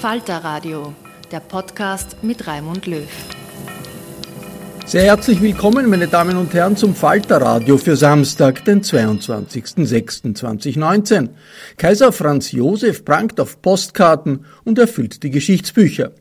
[0.00, 0.94] Falter Radio,
[1.30, 3.06] der Podcast mit Raimund Löw.
[4.86, 11.28] Sehr herzlich willkommen, meine Damen und Herren, zum Falter Radio für Samstag, den 22.06.2019.
[11.76, 16.12] Kaiser Franz Josef prangt auf Postkarten und erfüllt die Geschichtsbücher.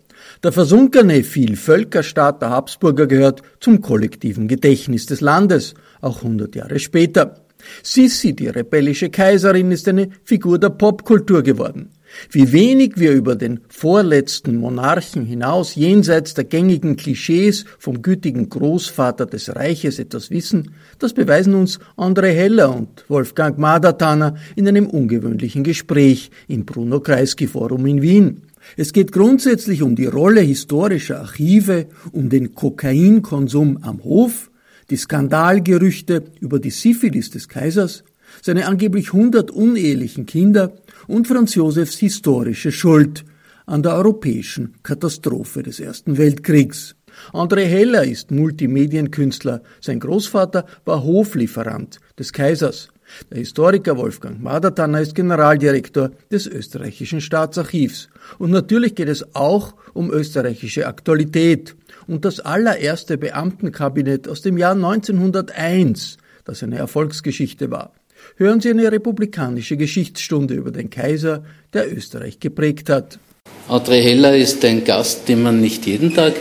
[0.44, 7.46] Der versunkene Vielvölkerstaat der Habsburger gehört zum kollektiven Gedächtnis des Landes, auch 100 Jahre später.
[7.82, 11.94] Sissi, die rebellische Kaiserin, ist eine Figur der Popkultur geworden.
[12.32, 19.26] Wie wenig wir über den vorletzten Monarchen hinaus jenseits der gängigen Klischees vom gütigen Großvater
[19.26, 25.64] des Reiches etwas wissen, das beweisen uns André Heller und Wolfgang Madatana in einem ungewöhnlichen
[25.64, 28.42] Gespräch im Bruno Kreisky Forum in Wien.
[28.76, 34.52] Es geht grundsätzlich um die Rolle historischer Archive, um den Kokainkonsum am Hof,
[34.90, 38.04] die Skandalgerüchte über die Syphilis des Kaisers,
[38.42, 40.74] seine angeblich hundert unehelichen Kinder
[41.10, 43.26] und Franz Josefs historische Schuld
[43.66, 46.96] an der europäischen Katastrophe des Ersten Weltkriegs.
[47.34, 52.90] André Heller ist Multimedienkünstler, sein Großvater war Hoflieferant des Kaisers.
[53.32, 58.10] Der Historiker Wolfgang Madertanner ist Generaldirektor des österreichischen Staatsarchivs.
[58.38, 64.74] Und natürlich geht es auch um österreichische Aktualität und das allererste Beamtenkabinett aus dem Jahr
[64.74, 67.94] 1901, das eine Erfolgsgeschichte war
[68.38, 73.20] hören Sie eine republikanische Geschichtsstunde über den Kaiser, der Österreich geprägt hat.
[73.68, 76.34] André Heller ist ein Gast, den man nicht jeden Tag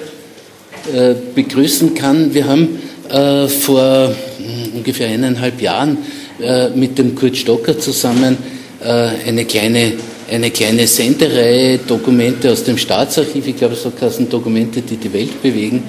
[0.95, 2.33] äh, begrüßen kann.
[2.33, 2.79] Wir haben
[3.11, 5.99] äh, vor mh, ungefähr eineinhalb Jahren
[6.41, 8.37] äh, mit dem Kurt Stocker zusammen
[8.83, 9.93] äh, eine kleine
[10.31, 15.43] eine kleine Sendereihe, Dokumente aus dem Staatsarchiv, ich glaube, so heißen Dokumente, die die Welt
[15.43, 15.83] bewegen,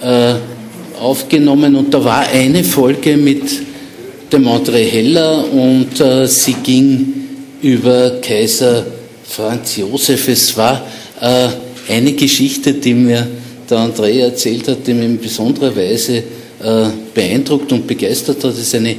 [0.00, 0.34] äh,
[0.98, 1.76] aufgenommen.
[1.76, 3.42] Und da war eine Folge mit
[4.34, 7.14] dem André Heller und äh, sie ging
[7.62, 8.84] über Kaiser
[9.24, 10.26] Franz Josef.
[10.26, 10.84] Es war
[11.20, 11.48] äh,
[11.88, 13.28] eine Geschichte, die mir
[13.70, 16.22] der André erzählt hat, die mich in besonderer Weise äh,
[17.14, 18.54] beeindruckt und begeistert hat.
[18.54, 18.96] Es ist eine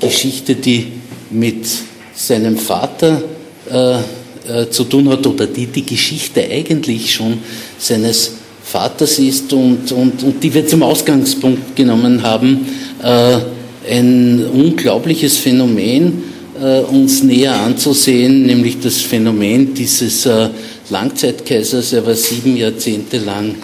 [0.00, 0.88] Geschichte, die
[1.30, 1.64] mit
[2.16, 3.22] seinem Vater
[3.70, 7.38] äh, äh, zu tun hat oder die die Geschichte eigentlich schon
[7.78, 8.32] seines
[8.64, 12.66] Vaters ist und, und, und die wir zum Ausgangspunkt genommen haben,
[13.00, 16.24] äh, ein unglaubliches Phänomen
[16.60, 20.48] äh, uns näher anzusehen, nämlich das Phänomen dieses äh,
[20.90, 21.92] Langzeitkaisers.
[21.92, 23.54] Er war sieben Jahrzehnte lang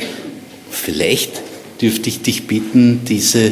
[0.70, 1.49] Vielleicht
[1.82, 3.52] dürfte ich dich bitten, diese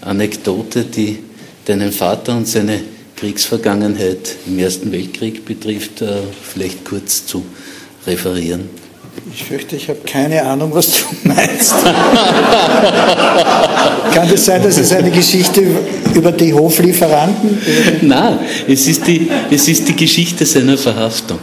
[0.00, 1.18] Anekdote, die
[1.64, 2.80] deinen Vater und seine
[3.16, 7.44] Kriegsvergangenheit im Ersten Weltkrieg betrifft, äh, vielleicht kurz zu
[8.06, 8.68] referieren.
[9.32, 10.98] Ich fürchte, ich habe keine Ahnung, was du
[11.28, 11.74] meinst.
[14.12, 15.62] Kann es sein, dass es eine Geschichte
[16.14, 17.58] über die Hoflieferanten?
[18.02, 18.38] Nein,
[18.68, 21.38] es ist, die, es ist die Geschichte seiner Verhaftung.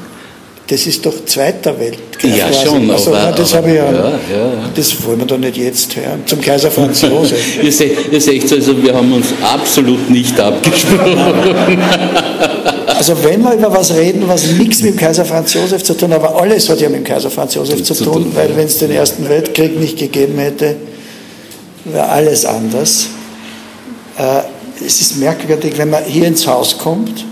[0.67, 2.37] Das ist doch Zweiter Weltkrieg.
[2.37, 2.65] Ja, quasi.
[2.65, 4.69] schon, Also, aber- das aber- ja, ja, ja.
[4.73, 6.23] Das wollen wir doch nicht jetzt hören.
[6.25, 7.37] Zum Kaiser Franz Josef.
[7.63, 11.17] Ihr seht, ihr seht also, wir haben uns absolut nicht abgesprochen.
[12.95, 16.13] Also wenn wir über was reden, was nichts mit dem Kaiser Franz Josef zu tun
[16.13, 18.55] hat, aber alles hat ja mit dem Kaiser Franz Josef zu, Zu tun, tun, weil
[18.55, 20.75] wenn es den Ersten Weltkrieg nicht gegeben hätte,
[21.85, 23.07] wäre alles anders.
[24.17, 27.25] Äh, es ist merkwürdig, wenn man hier ins Haus kommt,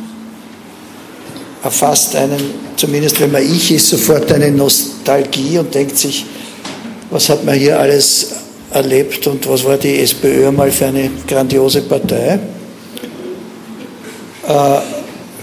[1.64, 2.40] erfasst einen,
[2.76, 6.26] zumindest wenn man ich ist, sofort eine Nostalgie und denkt sich,
[7.10, 8.32] was hat man hier alles
[8.72, 12.40] erlebt und was war die SPÖ mal für eine grandiose Partei.
[14.48, 14.80] Äh,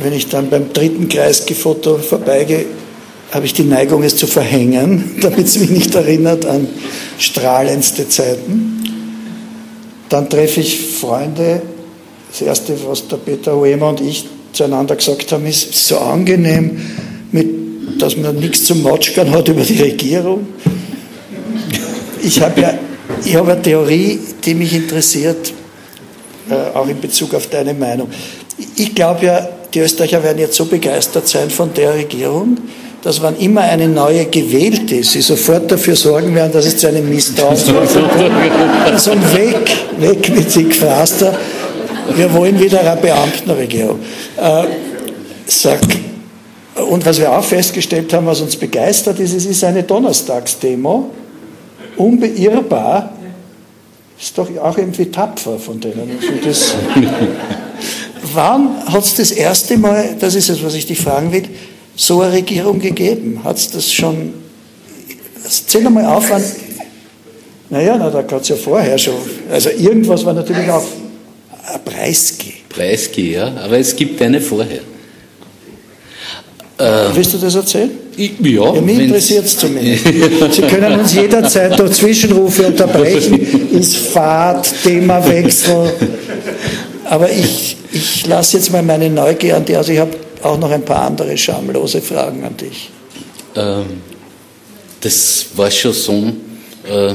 [0.00, 2.66] wenn ich dann beim dritten Kreisky-Foto vorbeigehe,
[3.32, 6.68] habe ich die Neigung, es zu verhängen, damit es mich nicht erinnert an
[7.18, 8.82] strahlendste Zeiten.
[10.08, 11.62] Dann treffe ich Freunde.
[12.30, 16.80] Das Erste, was der Peter Hoemer und ich zueinander gesagt haben, ist, so angenehm,
[17.32, 20.46] mit, dass man nichts zum Motschkern hat über die Regierung.
[22.22, 22.74] Ich habe ja
[23.24, 25.52] Ich habe eine Theorie, die mich interessiert,
[26.50, 28.08] äh, auch in Bezug auf deine Meinung.
[28.76, 32.56] Ich glaube ja, die Österreicher werden jetzt so begeistert sein von der Regierung,
[33.02, 36.88] dass wann immer eine neue gewählt ist, sie sofort dafür sorgen werden, dass es zu
[36.88, 37.90] einem Misstrauen kommt.
[39.00, 39.56] so ein Weg,
[39.98, 41.36] weg mit Siegfraster.
[42.14, 44.00] Wir wollen wieder eine Beamtenregierung.
[44.36, 44.64] Äh,
[45.46, 45.80] sag,
[46.88, 51.10] und was wir auch festgestellt haben, was uns begeistert ist, es ist eine Donnerstagsdemo,
[51.96, 53.12] unbeirrbar,
[54.20, 56.18] ist doch auch irgendwie tapfer von denen.
[56.20, 56.74] Also das,
[58.34, 61.44] wann hat es das erste Mal, das ist es, was ich dich fragen will,
[61.94, 63.40] so eine Regierung gegeben?
[63.44, 64.34] Hat es das schon,
[65.66, 66.42] zähl einmal auf, wann,
[67.70, 69.14] naja, na, da gab es ja vorher schon,
[69.50, 70.84] also irgendwas war natürlich auch
[71.84, 72.54] Preisgeh.
[72.68, 74.80] Preisgeh, ja, aber es gibt eine vorher.
[76.78, 77.90] Äh, Willst du das erzählen?
[78.16, 78.74] Ich, ja.
[78.74, 80.04] ja mich interessiert es zumindest.
[80.52, 85.92] Sie können uns jederzeit durch Zwischenrufe unterbrechen, ist Fahrt, Themawechsel.
[87.04, 89.76] Aber ich, ich lasse jetzt mal meine Neugier an dich.
[89.76, 92.90] Also ich habe auch noch ein paar andere schamlose Fragen an dich.
[93.56, 93.86] Ähm,
[95.00, 96.32] das war schon so,
[96.88, 97.14] äh,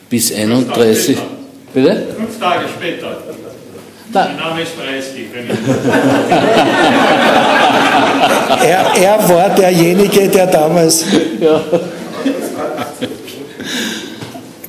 [0.09, 1.17] bis 31.
[1.73, 2.07] Bitte?
[2.15, 3.23] Fünf Tage später.
[4.15, 4.29] Da.
[4.29, 5.25] Mein Name ist Preisky.
[8.63, 11.03] er, er war derjenige, der damals.
[11.41, 11.62] Ja.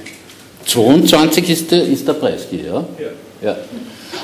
[0.65, 2.73] 22 ist der, ist der Preis, ja?
[2.73, 2.85] ja?
[3.41, 3.57] Ja.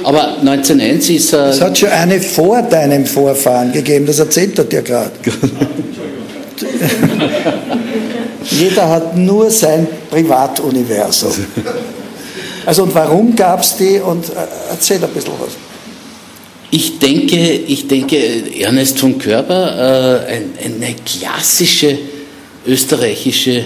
[0.03, 1.33] Aber 1901 ist.
[1.33, 5.11] Äh, es hat schon eine vor deinem Vorfahren gegeben, das erzählt er dir gerade.
[8.49, 11.33] Jeder hat nur sein Privatuniversum.
[12.65, 14.33] Also und warum gab es die und äh,
[14.71, 15.51] erzähl ein bisschen was.
[16.69, 18.17] Ich denke, ich denke,
[18.59, 21.97] Ernest von Körber, äh, ein, eine klassische
[22.65, 23.65] österreichische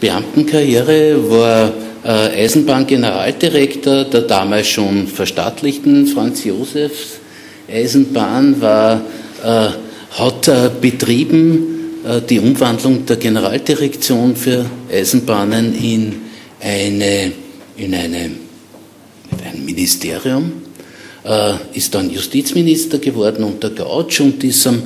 [0.00, 1.72] Beamtenkarriere, war
[2.04, 7.18] Eisenbahngeneraldirektor der damals schon verstaatlichten Franz Josefs
[7.70, 9.02] Eisenbahn, war,
[9.44, 9.68] äh,
[10.18, 16.14] hat äh, betrieben äh, die Umwandlung der Generaldirektion für Eisenbahnen in
[16.60, 17.32] eine
[17.78, 18.30] in eine,
[19.44, 20.52] ein Ministerium,
[21.24, 24.82] äh, ist dann Justizminister geworden unter Gautsch und ist am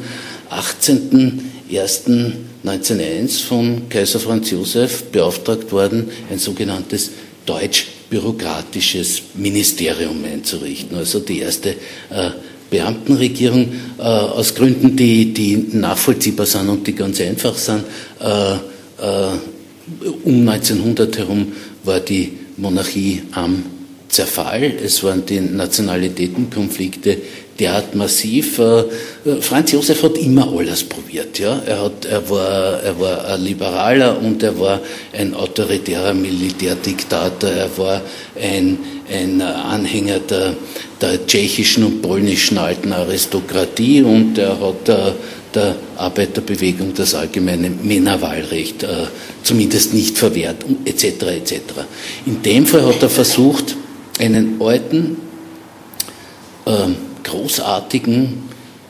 [2.65, 7.11] 18.01.1901 von Kaiser Franz Josef beauftragt worden, ein sogenanntes
[7.47, 10.97] deutsch-bürokratisches Ministerium einzurichten.
[10.97, 12.31] Also die erste äh,
[12.71, 17.85] Beamtenregierung äh, aus Gründen, die, die nachvollziehbar sind und die ganz einfach sind.
[18.21, 18.59] Äh, äh,
[20.25, 23.65] um 1900 herum war die Monarchie am
[24.09, 24.63] Zerfall.
[24.85, 27.19] Es waren die Nationalitätenkonflikte
[27.59, 28.59] derart massiv.
[28.59, 28.85] Äh,
[29.41, 31.39] Franz Josef hat immer alles probiert.
[31.39, 31.61] Ja?
[31.67, 34.81] Er, hat, er, war, er war ein Liberaler und er war
[35.13, 37.51] ein autoritärer Militärdiktator.
[37.51, 38.01] Er war
[38.41, 38.79] ein,
[39.13, 40.55] ein Anhänger der,
[41.01, 45.13] der tschechischen und polnischen alten Aristokratie und er hat äh,
[45.55, 49.07] der Arbeiterbewegung das allgemeine Männerwahlrecht äh,
[49.43, 51.05] zumindest nicht verwehrt, etc.
[51.05, 51.55] etc.
[52.27, 53.77] In dem Fall hat er versucht,
[54.19, 55.17] einen alten,
[56.67, 56.71] äh,
[57.23, 58.43] großartigen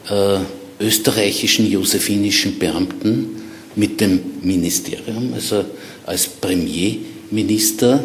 [0.09, 0.39] äh,
[0.81, 3.43] österreichischen josephinischen Beamten
[3.77, 5.65] mit dem Ministerium, also
[6.05, 8.05] als Premierminister,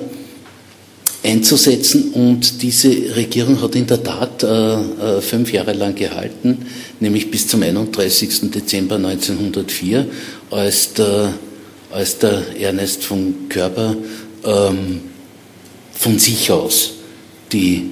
[1.24, 2.12] einzusetzen.
[2.12, 6.66] Und diese Regierung hat in der Tat äh, äh fünf Jahre lang gehalten,
[7.00, 8.52] nämlich bis zum 31.
[8.52, 10.08] Dezember 1904,
[10.52, 11.34] als der,
[11.92, 13.96] als der Ernest von Körber
[14.46, 15.02] ähm,
[15.94, 16.94] von sich aus
[17.52, 17.90] die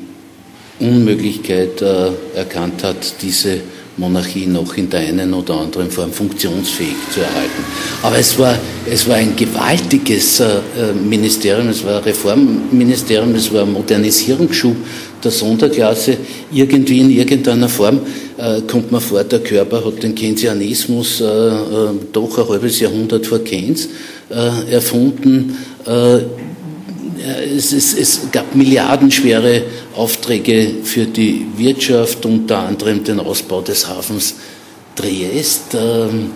[0.79, 3.61] Unmöglichkeit äh, erkannt hat, diese
[3.97, 7.63] Monarchie noch in der einen oder anderen Form funktionsfähig zu erhalten.
[8.03, 8.57] Aber es war,
[8.89, 10.59] es war ein gewaltiges äh,
[11.07, 14.75] Ministerium, es war ein Reformministerium, es war ein Modernisierungsschub
[15.23, 16.17] der Sonderklasse.
[16.51, 18.01] Irgendwie in irgendeiner Form
[18.37, 23.25] äh, kommt man vor, der Körper hat den Keynesianismus äh, äh doch ein halbes Jahrhundert
[23.25, 23.87] vor Keynes
[24.29, 26.19] äh, erfunden äh,
[27.25, 29.63] es, es, es, gab milliardenschwere
[29.95, 34.35] Aufträge für die Wirtschaft, unter anderem den Ausbau des Hafens
[34.95, 35.73] Triest.
[35.73, 36.31] Ähm,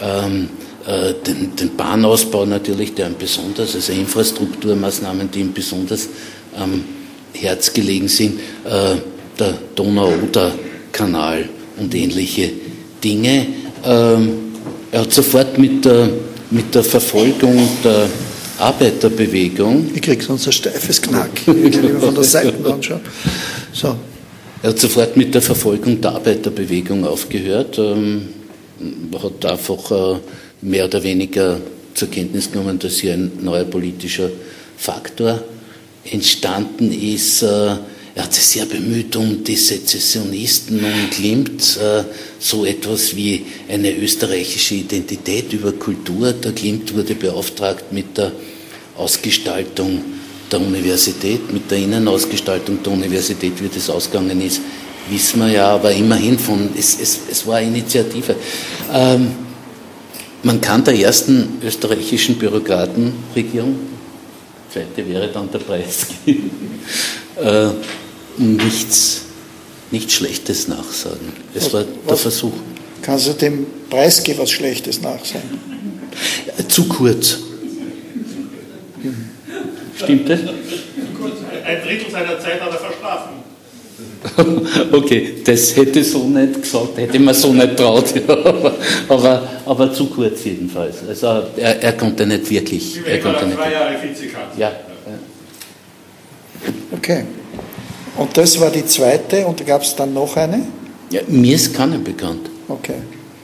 [0.00, 0.48] ähm,
[0.86, 6.08] äh, den, den, Bahnausbau natürlich, der ein besonders, also Infrastrukturmaßnahmen, die ihm besonders
[6.58, 6.84] am
[7.32, 8.96] Herz gelegen sind, äh,
[9.38, 11.48] der Donau-Oder-Kanal
[11.78, 12.50] und ähnliche
[13.02, 13.46] Dinge.
[13.84, 14.52] Ähm,
[14.92, 16.10] er hat sofort mit der,
[16.50, 18.08] mit der Verfolgung der
[18.58, 19.90] Arbeiterbewegung.
[19.94, 23.00] Ich krieg sonst ein steifes Knack, wenn ich von der Seite anschaue.
[23.72, 23.96] So.
[24.62, 28.28] Er hat sofort mit der Verfolgung der Arbeiterbewegung aufgehört, ähm,
[29.22, 30.18] hat einfach äh,
[30.62, 31.60] mehr oder weniger
[31.92, 34.30] zur Kenntnis genommen, dass hier ein neuer politischer
[34.78, 35.42] Faktor
[36.10, 37.42] entstanden ist.
[37.42, 37.76] Äh,
[38.14, 42.04] er hat sich sehr bemüht um die Sezessionisten und Klimt, äh,
[42.38, 46.32] so etwas wie eine österreichische Identität über Kultur.
[46.32, 48.30] Der Klimt wurde beauftragt mit der
[48.96, 50.00] Ausgestaltung
[50.50, 54.60] der Universität, mit der Innenausgestaltung der Universität, wie das ausgegangen ist,
[55.10, 58.36] wissen wir ja, aber immerhin von, es, es, es war eine Initiative.
[58.92, 59.32] Ähm,
[60.44, 63.76] man kann der ersten österreichischen Bürokratenregierung,
[64.72, 66.42] zweite wäre dann der Preisgeber,
[67.42, 67.70] äh,
[68.38, 69.22] nichts,
[69.90, 71.32] nichts Schlechtes nachsagen.
[71.54, 72.52] Es war der Versuch.
[73.02, 75.58] Kannst du dem Preisgeber was Schlechtes nachsagen?
[76.68, 77.38] Zu kurz.
[79.96, 80.40] Stimmt das?
[80.40, 83.44] Ein Drittel seiner Zeit hat er verschlafen.
[84.92, 88.06] Okay, das hätte ich so nicht gesagt, hätte man so nicht traut,
[89.08, 90.96] aber, aber zu kurz jedenfalls.
[91.06, 91.26] Also
[91.56, 93.00] er, er konnte nicht wirklich.
[93.06, 93.56] Er konnte nicht.
[93.56, 94.58] zwei Jahre Vizekanzler.
[94.58, 94.72] Ja.
[96.92, 97.24] Okay.
[98.16, 100.66] Und das war die zweite und gab es dann noch eine?
[101.10, 102.48] Ja, mir ist keine bekannt.
[102.68, 102.94] Okay.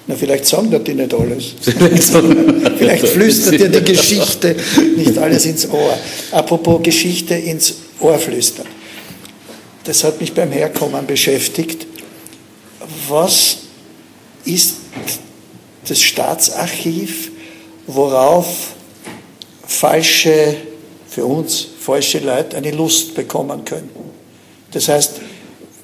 [0.07, 1.55] Na, vielleicht sagen dir die nicht alles.
[2.79, 4.57] vielleicht flüstert dir die Geschichte
[4.97, 5.97] nicht alles ins Ohr.
[6.33, 8.67] Apropos Geschichte ins Ohr flüstern.
[9.85, 11.87] Das hat mich beim Herkommen beschäftigt.
[13.09, 13.59] Was
[14.45, 14.77] ist
[15.89, 17.31] das Staatsarchiv,
[17.87, 18.75] worauf
[19.67, 20.57] falsche,
[21.09, 24.10] für uns falsche Leute eine Lust bekommen könnten?
[24.73, 25.21] Das heißt,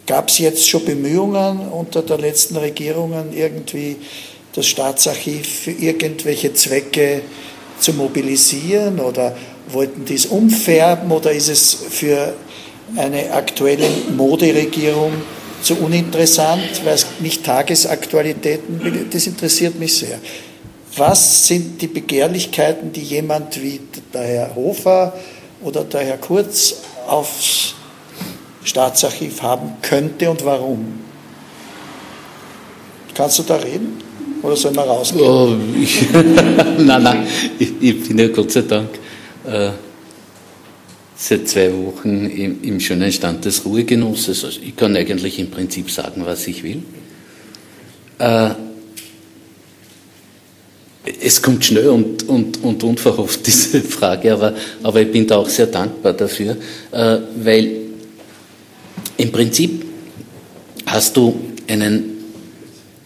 [0.07, 3.97] gab es jetzt schon Bemühungen unter der letzten Regierungen irgendwie
[4.55, 7.23] das Staatsarchiv für irgendwelche Zwecke
[7.79, 9.01] zu mobilisieren?
[9.01, 9.37] Oder
[9.69, 11.11] wollten die es umfärben?
[11.11, 12.35] Oder ist es für
[12.97, 15.13] eine aktuelle Moderegierung
[15.63, 20.19] zu uninteressant, weil es nicht Tagesaktualitäten, das interessiert mich sehr.
[20.97, 23.81] Was sind die Begehrlichkeiten, die jemand wie
[24.15, 25.13] der Herr Hofer
[25.63, 26.77] oder der Herr Kurz
[27.07, 27.75] aufs
[28.67, 30.85] Staatsarchiv haben könnte und warum?
[33.15, 34.03] Kannst du da reden?
[34.43, 35.25] Oder sollen wir rausgehen?
[35.25, 37.27] Oh, ich, nein, nein,
[37.59, 38.91] ich, ich, bin ja Gott sei Dank
[39.47, 39.71] äh,
[41.17, 44.45] seit zwei Wochen im, im, schönen Stand des Ruhegenusses.
[44.45, 46.83] Also ich kann eigentlich im Prinzip sagen, was ich will.
[48.19, 48.51] Äh,
[51.23, 55.49] es kommt schnell und, und, und unverhofft, diese Frage, aber, aber ich bin da auch
[55.49, 56.57] sehr dankbar dafür,
[56.91, 57.86] äh, weil
[59.17, 59.85] im Prinzip
[60.87, 61.35] hast du
[61.69, 62.17] einen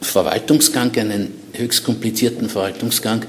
[0.00, 3.26] Verwaltungsgang, einen höchst komplizierten Verwaltungsgang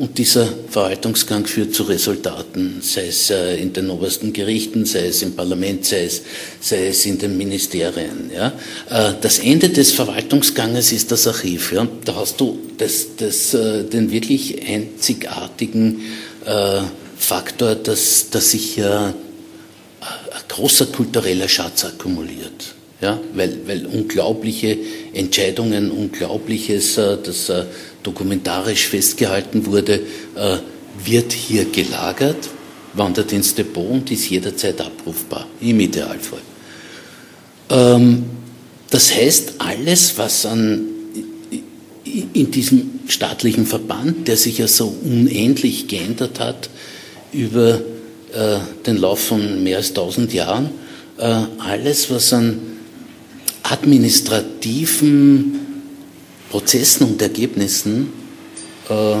[0.00, 5.20] und dieser Verwaltungsgang führt zu Resultaten, sei es äh, in den obersten Gerichten, sei es
[5.20, 6.22] im Parlament, sei es,
[6.58, 8.30] sei es in den Ministerien.
[8.34, 8.54] Ja.
[8.88, 11.74] Äh, das Ende des Verwaltungsganges ist das Archiv.
[11.74, 11.86] Ja.
[12.06, 16.00] Da hast du das, das, äh, den wirklich einzigartigen
[17.18, 18.80] Faktor, dass, dass sich
[20.50, 22.74] großer kultureller Schatz akkumuliert.
[23.00, 24.76] Ja, weil, weil unglaubliche
[25.14, 27.64] Entscheidungen, Unglaubliches, äh, das äh,
[28.02, 30.02] dokumentarisch festgehalten wurde,
[30.34, 30.58] äh,
[31.02, 32.48] wird hier gelagert,
[32.92, 36.42] wandert ins Depot und ist jederzeit abrufbar, im Idealfall.
[37.70, 38.24] Ähm,
[38.90, 40.86] das heißt, alles, was an,
[42.34, 46.68] in diesem staatlichen Verband, der sich ja so unendlich geändert hat
[47.32, 47.80] über
[48.34, 50.70] äh, den Lauf von mehr als 1000 Jahren,
[51.18, 52.60] äh, alles, was an
[53.62, 55.58] administrativen
[56.50, 58.12] Prozessen und Ergebnissen
[58.88, 59.16] äh,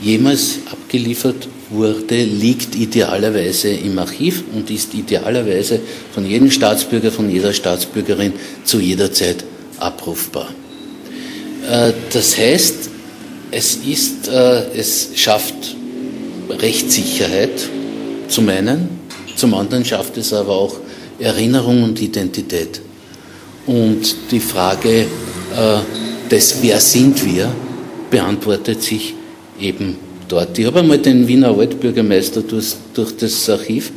[0.00, 5.80] jemals abgeliefert wurde, liegt idealerweise im Archiv und ist idealerweise
[6.12, 9.44] von jedem Staatsbürger, von jeder Staatsbürgerin zu jeder Zeit
[9.78, 10.48] abrufbar.
[12.12, 12.74] Das heißt,
[13.52, 15.76] es, ist, es schafft
[16.50, 17.68] Rechtssicherheit,
[18.32, 18.88] zum einen,
[19.36, 20.76] zum anderen schafft es aber auch
[21.18, 22.80] Erinnerung und Identität.
[23.66, 27.52] Und die Frage äh, des Wer sind wir
[28.10, 29.14] beantwortet sich
[29.58, 29.96] eben
[30.28, 30.58] dort.
[30.58, 33.92] Ich habe einmal den Wiener Altbürgermeister durch, durch das Archiv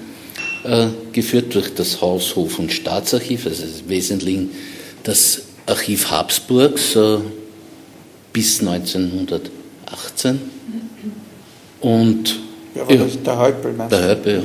[0.63, 4.51] äh, geführt, durch das Haus, Hof und Staatsarchiv, also im Wesentlichen
[5.03, 7.17] das Archiv Habsburgs äh,
[8.31, 9.49] bis 1900
[9.91, 10.39] 18.
[11.81, 12.39] Und
[12.75, 14.43] ja, ja, der Häupl, meinst Der Häupl, ja.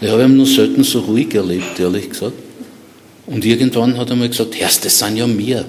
[0.00, 2.32] Ich habe ihn nur selten so ruhig erlebt, ehrlich gesagt.
[3.26, 5.64] Und irgendwann hat er mal gesagt, Herr, das sind ja mir.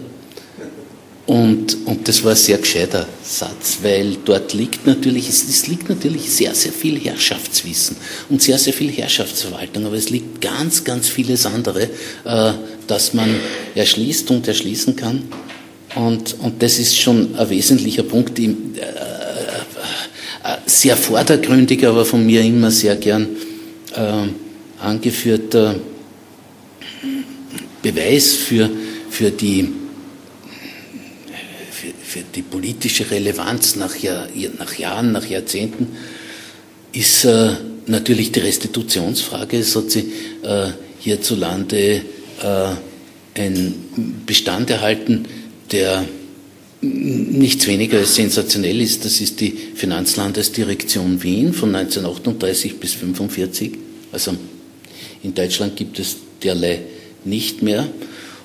[1.28, 5.90] Und, und das war ein sehr gescheiter Satz, weil dort liegt natürlich, es, es, liegt
[5.90, 7.98] natürlich sehr, sehr viel Herrschaftswissen
[8.30, 11.90] und sehr, sehr viel Herrschaftsverwaltung, aber es liegt ganz, ganz vieles andere,
[12.24, 12.54] äh,
[12.88, 13.36] das man
[13.76, 15.24] erschließt und erschließen kann.
[15.96, 19.16] Und, und das ist schon ein wesentlicher Punkt, äh, äh,
[20.65, 23.27] sehr vordergründig, aber von mir immer sehr gern
[23.96, 25.75] äh, angeführter
[27.82, 28.70] Beweis für,
[29.10, 29.70] für die
[32.03, 34.27] für die politische Relevanz nach, Jahr,
[34.58, 35.89] nach Jahren, nach Jahrzehnten,
[36.94, 37.50] ist äh,
[37.86, 39.58] natürlich die Restitutionsfrage.
[39.58, 40.06] Es hat sich
[40.41, 42.01] äh, hierzulande
[42.41, 42.70] äh,
[43.36, 45.25] ein Bestand erhalten,
[45.72, 46.06] der
[46.81, 49.03] nichts weniger als sensationell ist.
[49.05, 53.72] Das ist die Finanzlandesdirektion Wien von 1938 bis 1945.
[54.12, 54.36] Also
[55.24, 56.81] in Deutschland gibt es derlei
[57.25, 57.88] nicht mehr.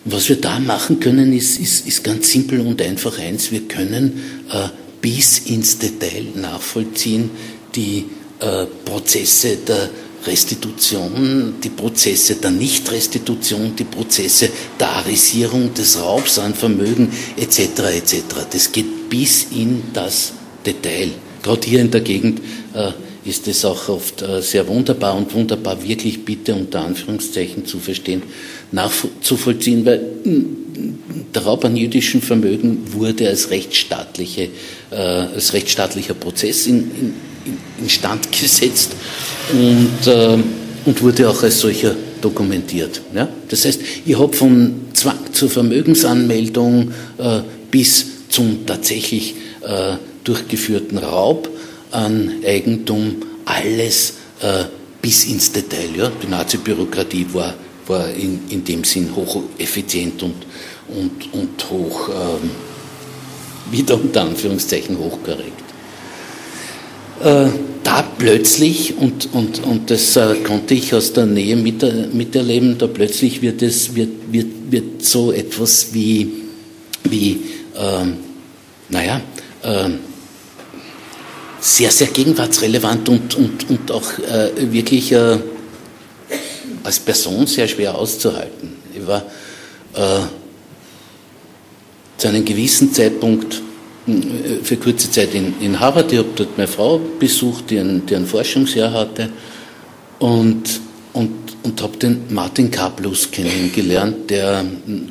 [0.04, 3.52] Und was wir da machen können, ist, ist, ist ganz simpel und einfach eins.
[3.52, 4.20] Wir können
[4.50, 4.68] äh,
[5.00, 7.30] bis ins Detail nachvollziehen
[7.74, 8.06] die
[8.40, 9.90] äh, Prozesse der
[10.26, 17.58] Restitution, die Prozesse der Nichtrestitution, die Prozesse der Arisierung des Raubs an Vermögen etc.
[17.96, 18.22] etc.
[18.50, 20.32] Das geht bis in das
[20.64, 21.10] Detail.
[21.42, 22.40] Gerade hier in der Gegend
[22.74, 22.92] äh,
[23.24, 28.22] ist es auch oft äh, sehr wunderbar und wunderbar wirklich bitte unter Anführungszeichen zu verstehen,
[28.72, 30.56] nachzuvollziehen, weil hm,
[31.34, 34.48] der Raub an jüdischem Vermögen wurde als, rechtsstaatliche,
[34.90, 37.14] äh, als rechtsstaatlicher Prozess in, in,
[37.80, 38.92] instand gesetzt
[39.52, 40.38] und, äh,
[40.84, 43.02] und wurde auch als solcher dokumentiert.
[43.14, 43.28] Ja?
[43.48, 46.92] Das heißt, ich habe von Zwang zur Vermögensanmeldung
[47.70, 49.34] bis zum tatsächlich
[50.22, 51.48] durchgeführten Raub
[51.92, 54.64] an Eigentum alles äh,
[55.00, 55.90] bis ins Detail.
[55.96, 56.12] Ja?
[56.22, 57.54] Die Nazi-Bürokratie war,
[57.86, 60.46] war in, in dem Sinn hocheffizient und,
[60.88, 62.50] und, und hoch, ähm,
[63.70, 65.62] wieder unter Anführungszeichen hochkorrekt.
[67.22, 67.48] Äh,
[67.84, 71.82] da plötzlich, und, und, und das äh, konnte ich aus der Nähe mit,
[72.14, 76.32] miterleben, da plötzlich wird, es, wird, wird, wird so etwas wie,
[77.04, 77.40] wie
[77.76, 78.16] ähm,
[78.88, 79.20] naja,
[79.64, 79.98] ähm,
[81.62, 85.38] sehr, sehr gegenwartsrelevant und, und, und auch äh, wirklich äh,
[86.82, 88.72] als Person sehr schwer auszuhalten.
[88.92, 89.22] Ich war
[89.94, 90.26] äh,
[92.16, 93.62] zu einem gewissen Zeitpunkt
[94.08, 96.10] äh, für kurze Zeit in, in Harvard.
[96.10, 99.30] Ich habe dort meine Frau besucht, die ein, die ein Forschungsjahr hatte
[100.18, 100.64] und,
[101.12, 101.30] und,
[101.62, 104.64] und habe den Martin Kaplus kennengelernt, der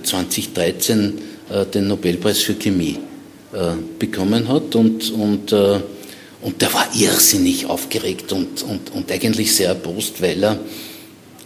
[0.03, 1.17] 2013
[1.49, 2.99] äh, den Nobelpreis für Chemie
[3.53, 5.53] äh, bekommen hat und, und
[6.41, 10.59] und der war irrsinnig aufgeregt und, und, und eigentlich sehr erbost, weil er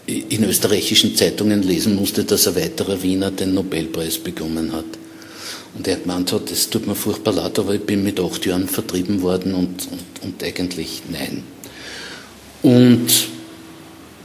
[0.08, 4.86] in österreichischen Zeitungen lesen musste, dass ein weiterer Wiener den Nobelpreis bekommen hat.
[5.76, 8.68] Und er gemeint hat, es tut mir furchtbar leid, aber ich bin mit acht Jahren
[8.68, 11.44] vertrieben worden und, und, und eigentlich nein.
[12.62, 13.08] Und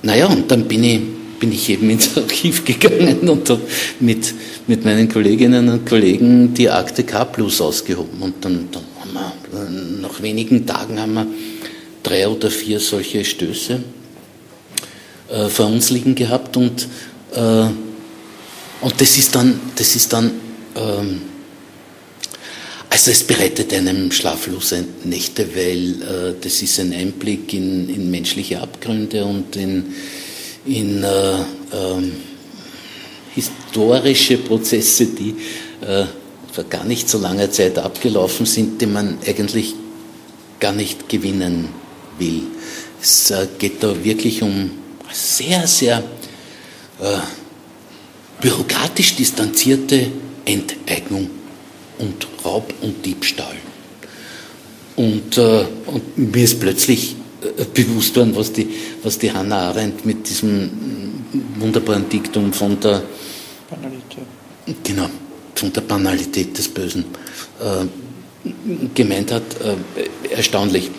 [0.03, 1.01] naja, und dann bin ich,
[1.41, 3.63] bin ich eben ins Archiv gegangen und habe
[3.99, 4.33] mit,
[4.69, 8.23] mit meinen Kolleginnen und Kollegen die Akte K Plus ausgehoben.
[8.23, 8.90] Und dann, dann
[10.01, 11.27] nach wenigen Tagen haben wir
[12.03, 13.81] drei oder vier solche Stöße
[15.31, 16.87] äh, vor uns liegen gehabt und,
[17.35, 17.67] äh,
[18.81, 20.31] und das ist dann, das ist dann
[20.77, 21.23] ähm,
[22.93, 28.61] also es bereitet einem schlaflose Nächte, weil äh, das ist ein Einblick in, in menschliche
[28.61, 29.95] Abgründe und in,
[30.67, 31.35] in äh,
[31.73, 32.13] ähm,
[33.33, 35.37] historische Prozesse, die
[35.87, 36.05] äh,
[36.61, 39.75] vor gar nicht so langer Zeit abgelaufen sind, die man eigentlich
[40.59, 41.69] gar nicht gewinnen
[42.19, 42.43] will.
[43.01, 44.71] Es äh, geht da wirklich um
[45.11, 45.99] sehr, sehr
[47.01, 47.19] äh,
[48.41, 50.09] bürokratisch distanzierte
[50.45, 51.31] Enteignung
[51.99, 53.57] und Raub und Diebstahl.
[54.97, 58.69] Und, äh, und mir ist plötzlich äh, bewusst worden, was die,
[59.03, 60.71] was die Hannah Arendt mit diesem
[61.59, 63.03] wunderbaren Diktum von der
[63.71, 64.27] Banalität.
[64.85, 65.09] Genau,
[65.61, 67.05] von der Banalität des Bösen
[67.61, 67.87] äh,
[68.95, 70.91] gemeint hat, äh, erstaunlich.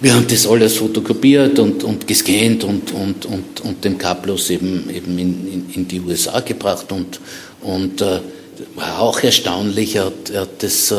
[0.00, 4.88] Wir haben das alles fotokopiert und, und gescannt und, und, und, und den Kablos eben,
[4.88, 7.20] eben in, in, in die USA gebracht und,
[7.62, 8.20] und äh,
[8.76, 9.96] war auch erstaunlich.
[9.96, 10.96] Er hat, er hat das äh,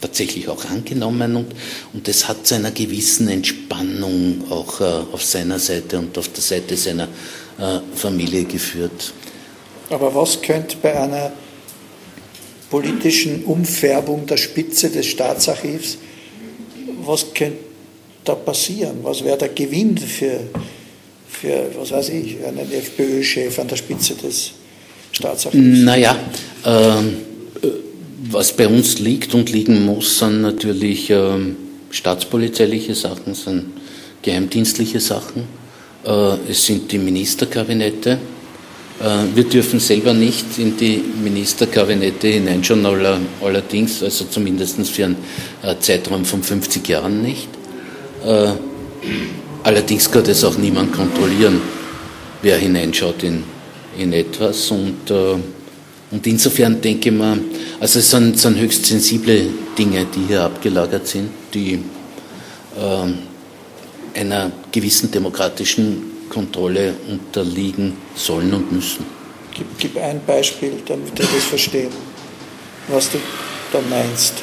[0.00, 1.52] tatsächlich auch angenommen und,
[1.92, 6.42] und das hat zu einer gewissen Entspannung auch äh, auf seiner Seite und auf der
[6.42, 7.08] Seite seiner
[7.58, 9.12] äh, Familie geführt.
[9.90, 11.32] Aber was könnte bei einer
[12.72, 15.98] politischen Umfärbung der Spitze des Staatsarchivs
[17.04, 17.58] was könnte
[18.24, 18.98] da passieren?
[19.02, 20.40] Was wäre der Gewinn für,
[21.28, 24.52] für, was weiß ich, einen FPÖ-Chef an der Spitze des
[25.10, 25.80] Staatsarchivs?
[25.80, 26.16] Naja,
[26.64, 27.16] ähm,
[28.30, 31.56] was bei uns liegt und liegen muss, sind natürlich ähm,
[31.90, 33.64] staatspolizeiliche Sachen, sind
[34.22, 35.44] geheimdienstliche Sachen.
[36.06, 38.18] Äh, es sind die Ministerkabinette.
[39.02, 42.86] Äh, wir dürfen selber nicht in die Ministerkabinette hineinschauen,
[43.42, 45.16] allerdings, also zumindest für einen
[45.62, 47.48] äh, Zeitraum von 50 Jahren nicht.
[49.64, 51.60] Allerdings kann das auch niemand kontrollieren,
[52.40, 53.42] wer hineinschaut in,
[53.98, 54.70] in etwas.
[54.70, 57.36] Und, und insofern denke ich mir,
[57.80, 61.80] also es sind, sind höchst sensible Dinge, die hier abgelagert sind, die
[64.14, 69.04] einer gewissen demokratischen Kontrolle unterliegen sollen und müssen.
[69.54, 71.90] Gib, gib ein Beispiel, damit wir das verstehen,
[72.88, 73.18] was du
[73.70, 74.42] da meinst.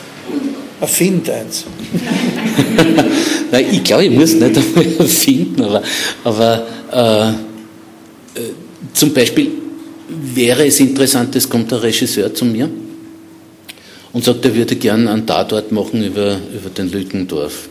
[0.79, 1.65] Erfind eins.
[3.51, 5.83] Nein, ich glaube, ich muss nicht einmal erfinden, aber,
[6.23, 6.67] aber
[8.35, 8.51] äh, äh,
[8.93, 9.51] zum Beispiel
[10.07, 12.69] wäre es interessant, es kommt ein Regisseur zu mir
[14.13, 17.67] und sagt, er würde gern einen Tatort machen über, über den Lückendorf.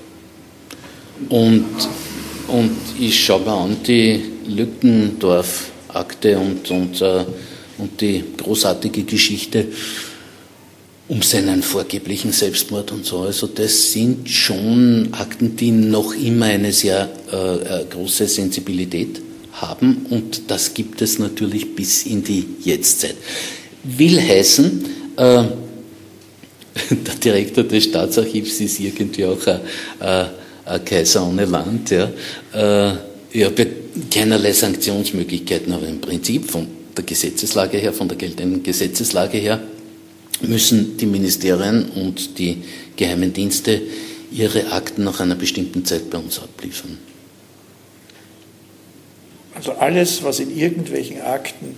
[1.28, 1.66] Und,
[2.48, 7.24] und ich schaue mir an die Lückendorf-Akte und, und, äh,
[7.78, 9.66] und die großartige Geschichte
[11.08, 13.20] um seinen vorgeblichen Selbstmord und so.
[13.20, 20.06] Also das sind schon Akten, die noch immer eine sehr äh, äh große Sensibilität haben
[20.10, 23.16] und das gibt es natürlich bis in die Jetztzeit.
[23.84, 24.84] Will heißen,
[25.16, 25.44] äh,
[26.90, 29.60] der Direktor des Staatsarchivs ist irgendwie auch ein,
[30.00, 30.26] äh, äh,
[30.84, 31.90] Kaiser ohne Land.
[31.90, 32.10] Ja.
[32.52, 32.96] Äh,
[33.30, 33.66] ich habe
[34.10, 39.60] keinerlei Sanktionsmöglichkeiten, aber im Prinzip von der Gesetzeslage her, von der geltenden Gesetzeslage her,
[40.40, 42.62] müssen die Ministerien und die
[42.96, 43.82] geheimen Dienste
[44.30, 46.98] ihre Akten nach einer bestimmten Zeit bei uns abliefern.
[49.54, 51.74] Also alles, was in irgendwelchen Akten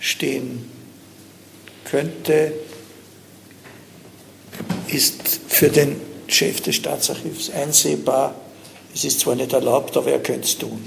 [0.00, 0.64] stehen
[1.84, 2.52] könnte,
[4.88, 5.96] ist für den
[6.32, 8.34] Chef des Staatsarchivs einsehbar.
[8.94, 10.78] Es ist zwar nicht erlaubt, aber er könnte es tun.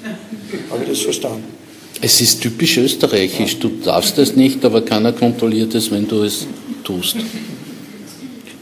[0.69, 1.43] Habe ich das verstanden?
[2.01, 3.57] Es ist typisch österreichisch.
[3.59, 6.45] Du darfst es nicht, aber keiner kontrolliert es, wenn du es
[6.83, 7.15] tust.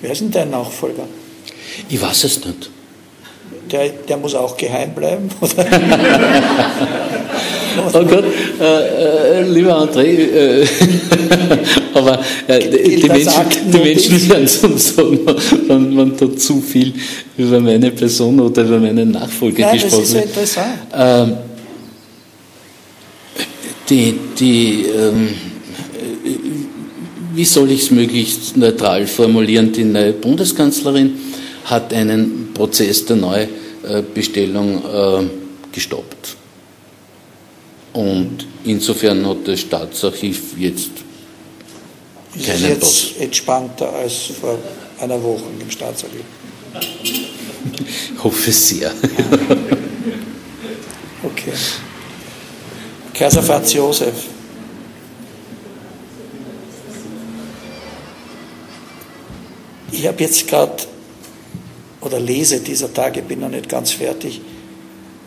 [0.01, 1.07] Wer ist denn dein Nachfolger?
[1.89, 2.69] Ich weiß es nicht.
[3.71, 5.29] Der, der muss auch geheim bleiben?
[5.41, 5.65] Oder?
[7.93, 8.25] oh Gott,
[8.59, 10.67] äh, äh, lieber André, äh,
[11.93, 15.19] aber äh, die, Menschen, die Menschen werden sonst sagen,
[15.67, 16.93] wenn man da zu viel
[17.37, 19.99] über meine Person oder über meinen Nachfolger Nein, gesprochen.
[19.99, 20.67] Das ist so interessant.
[20.95, 21.33] Ähm,
[23.89, 25.29] die, die, ähm,
[27.35, 29.71] wie soll ich es möglichst neutral formulieren?
[29.71, 31.13] Die neue Bundeskanzlerin
[31.65, 35.23] hat einen Prozess der Neubestellung äh,
[35.71, 36.37] gestoppt.
[37.93, 40.91] Und insofern hat das Staatsarchiv jetzt
[42.35, 43.11] ist keinen jetzt Boss.
[43.19, 44.57] entspannter als vor
[44.99, 46.23] einer Woche im Staatsarchiv?
[48.15, 48.91] Ich hoffe sehr.
[51.23, 51.53] okay.
[53.13, 54.13] Kaiser Franz Josef.
[59.91, 60.83] Ich habe jetzt gerade
[62.03, 64.41] oder lese dieser Tage, bin noch nicht ganz fertig,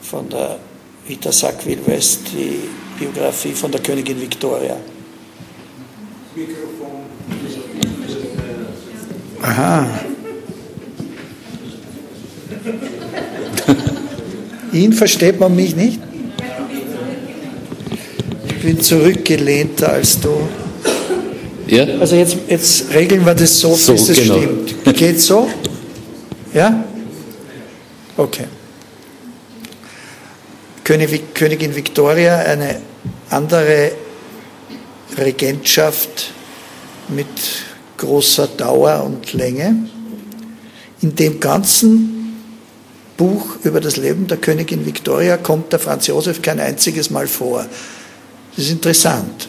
[0.02, 0.58] von der
[1.08, 2.58] Rita Sackville West, die
[2.98, 4.76] Biografie von der Königin Victoria.
[9.42, 9.86] Aha.
[14.72, 16.00] Ihn versteht man mich nicht?
[18.48, 20.48] Ich bin zurückgelehnter als du.
[21.66, 21.84] Ja?
[22.00, 24.38] Also jetzt, jetzt regeln wir das so, so bis es genau.
[24.38, 24.96] stimmt.
[24.96, 25.48] Geht so?
[26.52, 26.84] Ja?
[28.16, 28.44] Okay.
[30.84, 32.80] Königin Victoria eine
[33.30, 33.92] andere
[35.18, 36.32] Regentschaft
[37.08, 37.26] mit
[37.96, 39.88] großer Dauer und Länge.
[41.02, 42.16] In dem ganzen
[43.16, 47.66] Buch über das Leben der Königin Victoria kommt der Franz Josef kein einziges Mal vor.
[48.54, 49.48] Das ist interessant.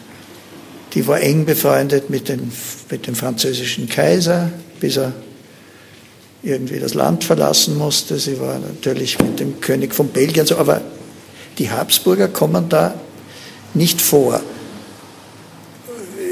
[0.93, 2.51] Die war eng befreundet mit, den,
[2.89, 5.13] mit dem französischen Kaiser, bis er
[6.43, 8.17] irgendwie das Land verlassen musste.
[8.19, 10.81] Sie war natürlich mit dem König von Belgien so, aber
[11.57, 12.93] die Habsburger kommen da
[13.73, 14.41] nicht vor.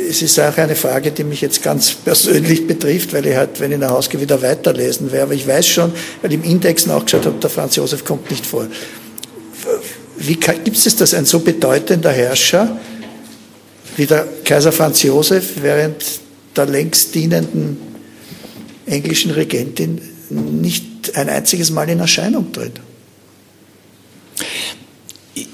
[0.08, 3.72] Es ist auch eine Frage, die mich jetzt ganz persönlich betrifft, weil ich halt, wenn
[3.72, 5.24] ich nach Hause gehe, wieder weiterlesen werde.
[5.24, 5.92] Aber ich weiß schon,
[6.22, 8.68] weil ich im Index nachgeschaut habe, der Franz Josef kommt nicht vor.
[10.18, 12.80] Wie gibt es, dass ein so bedeutender Herrscher
[13.98, 16.04] wie der Kaiser Franz Josef während
[16.56, 17.78] der längst dienenden
[18.86, 22.74] englischen Regentin nicht nicht ein einziges Mal in Erscheinung tritt.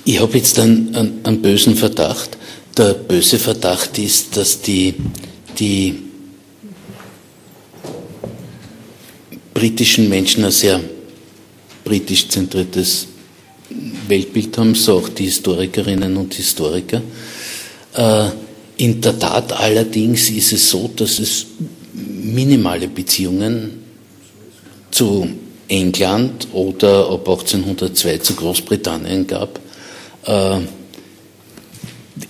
[0.05, 2.37] Ich habe jetzt einen, einen, einen, bösen Verdacht.
[2.81, 4.95] Der böse Verdacht ist, dass die,
[5.59, 5.99] die
[9.53, 10.79] britischen Menschen ein sehr
[11.83, 13.05] britisch zentriertes
[14.07, 17.03] Weltbild haben, so auch die Historikerinnen und Historiker.
[17.93, 18.29] Äh,
[18.77, 21.45] in der Tat allerdings ist es so, dass es
[21.93, 23.83] minimale Beziehungen
[24.89, 25.29] zu
[25.67, 29.59] England oder ab 1802 zu Großbritannien gab.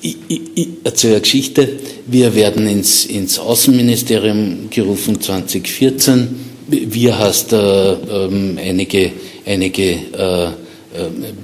[0.04, 1.70] Ich, ich, ich erzähle eine Geschichte.
[2.08, 6.28] Wir werden ins, ins Außenministerium gerufen 2014.
[6.68, 9.12] Wir hast äh, ähm, einige,
[9.46, 10.50] einige äh, äh,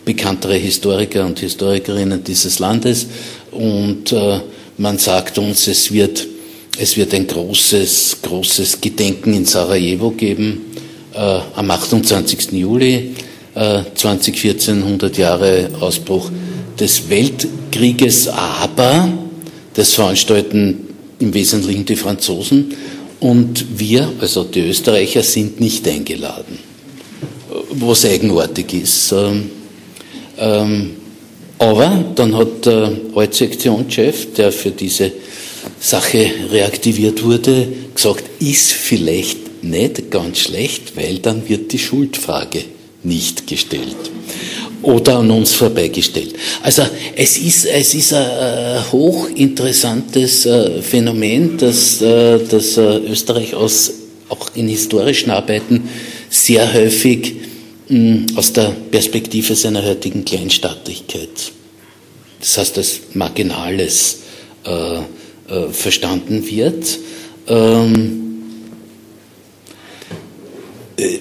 [0.03, 3.07] bekanntere Historiker und Historikerinnen dieses Landes
[3.51, 4.39] und äh,
[4.77, 6.25] man sagt uns, es wird,
[6.79, 10.61] es wird ein großes, großes Gedenken in Sarajevo geben
[11.13, 12.53] äh, am 28.
[12.53, 13.13] Juli
[13.53, 16.31] äh, 2014, 100 Jahre Ausbruch
[16.79, 19.09] des Weltkrieges, aber
[19.73, 20.87] das veranstalten
[21.19, 22.73] im Wesentlichen die Franzosen
[23.19, 26.59] und wir, also die Österreicher, sind nicht eingeladen,
[27.71, 29.11] was eigenartig ist.
[29.11, 29.49] Ähm,
[30.37, 30.91] ähm,
[31.59, 35.11] aber dann hat der Altsektionschef, der für diese
[35.79, 42.63] Sache reaktiviert wurde, gesagt, ist vielleicht nicht ganz schlecht, weil dann wird die Schuldfrage
[43.03, 43.95] nicht gestellt
[44.81, 46.35] oder an uns vorbeigestellt.
[46.61, 46.83] Also
[47.15, 53.91] es ist, es ist ein hochinteressantes äh, Phänomen, dass, äh, dass äh, Österreich aus,
[54.29, 55.89] auch in historischen Arbeiten
[56.29, 57.35] sehr häufig
[58.35, 61.29] aus der Perspektive seiner heutigen Kleinstaatlichkeit,
[62.41, 64.17] das heißt als Marginales,
[64.65, 64.97] äh,
[65.49, 66.99] äh, verstanden wird.
[67.47, 68.33] Ähm,
[70.97, 71.19] äh,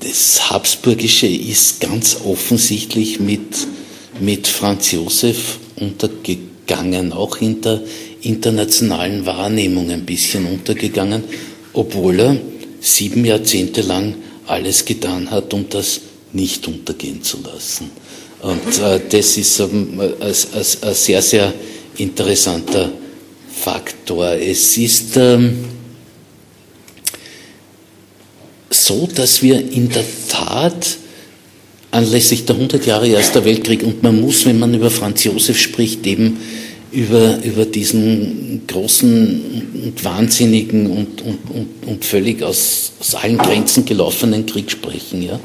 [0.00, 3.66] das Habsburgische ist ganz offensichtlich mit,
[4.20, 7.82] mit Franz Josef untergegangen, auch in der
[8.22, 11.24] internationalen Wahrnehmung ein bisschen untergegangen,
[11.74, 12.36] obwohl er
[12.80, 14.14] sieben Jahrzehnte lang
[14.46, 16.00] alles getan hat, um das
[16.32, 17.90] nicht untergehen zu lassen.
[18.42, 21.52] Und äh, das ist ähm, ein, sehr, sehr
[21.98, 22.90] interessanter
[23.50, 24.32] Faktor.
[24.32, 25.75] Es ist ähm,
[28.84, 30.98] so, dass wir in der Tat
[31.90, 36.06] anlässlich der 100 Jahre Erster Weltkrieg, und man muss, wenn man über Franz Josef spricht,
[36.06, 36.38] eben
[36.92, 43.84] über, über diesen großen und wahnsinnigen und, und, und, und völlig aus, aus allen Grenzen
[43.84, 45.22] gelaufenen Krieg sprechen.
[45.22, 45.40] Ja?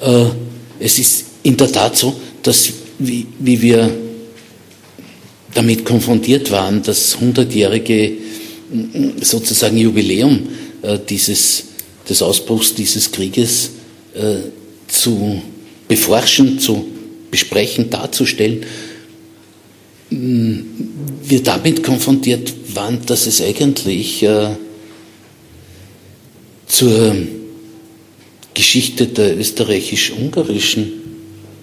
[0.00, 0.30] Äh,
[0.78, 3.90] es ist in der Tat so, dass wie, wie wir
[5.54, 8.12] damit konfrontiert waren, das 100-jährige
[9.20, 10.48] sozusagen Jubiläum
[10.82, 11.64] äh, dieses,
[12.08, 13.70] des Ausbruchs dieses Krieges
[14.14, 14.36] äh,
[14.88, 15.42] zu
[15.86, 16.86] beforschen, zu
[17.30, 18.64] besprechen, darzustellen,
[20.10, 24.48] wir damit konfrontiert waren, dass es eigentlich äh,
[26.66, 27.14] zur
[28.54, 30.92] Geschichte der österreichisch-ungarischen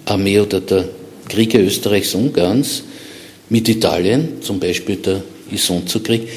[0.06, 0.90] Armee oder der
[1.28, 2.84] Kriege Österreichs-Ungarns
[3.50, 6.28] mit Italien, zum Beispiel der Isonzo-Krieg,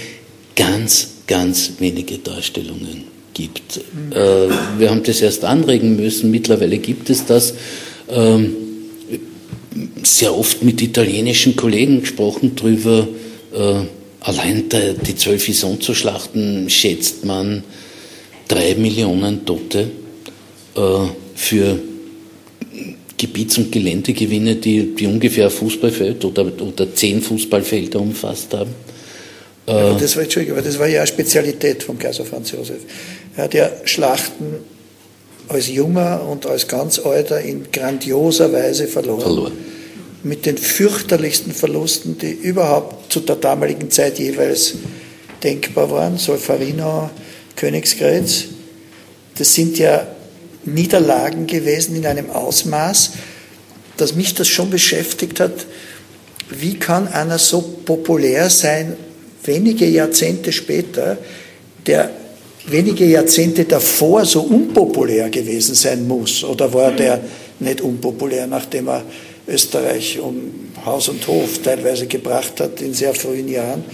[0.57, 3.79] ganz, ganz wenige Darstellungen gibt.
[4.11, 4.49] Äh,
[4.79, 7.55] wir haben das erst anregen müssen, mittlerweile gibt es das.
[8.11, 8.57] Ähm,
[10.03, 13.07] sehr oft mit italienischen Kollegen gesprochen drüber.
[13.55, 13.75] Äh,
[14.21, 17.63] allein der, die zwölf Isonzo-Schlachten schätzt man
[18.49, 19.89] drei Millionen Tote
[20.75, 20.81] äh,
[21.37, 21.79] für
[23.17, 28.71] Gebiets- und Geländegewinne, die, die ungefähr ein Fußballfeld oder, oder zehn Fußballfelder umfasst haben.
[29.69, 32.79] Ja, das, war, aber das war ja eine Spezialität von Kaiser Franz Josef.
[33.39, 34.57] Er hat ja Schlachten
[35.47, 39.21] als Junger und als ganz Alter in grandioser Weise verloren.
[39.21, 39.53] verloren.
[40.25, 44.75] Mit den fürchterlichsten Verlusten, die überhaupt zu der damaligen Zeit jeweils
[45.45, 46.19] denkbar waren.
[46.19, 47.11] Solferino,
[47.55, 48.47] Königsgrätz.
[49.37, 50.09] Das sind ja
[50.65, 53.13] Niederlagen gewesen in einem Ausmaß,
[53.99, 55.65] dass mich das schon beschäftigt hat.
[56.51, 58.97] Wie kann einer so populär sein,
[59.45, 61.19] wenige Jahrzehnte später,
[61.87, 62.11] der
[62.71, 66.45] wenige Jahrzehnte davor so unpopulär gewesen sein muss?
[66.45, 67.21] Oder war der
[67.61, 69.03] nicht unpopulär, nachdem er
[69.47, 70.53] Österreich um
[70.85, 73.85] Haus und Hof teilweise gebracht hat in sehr frühen Jahren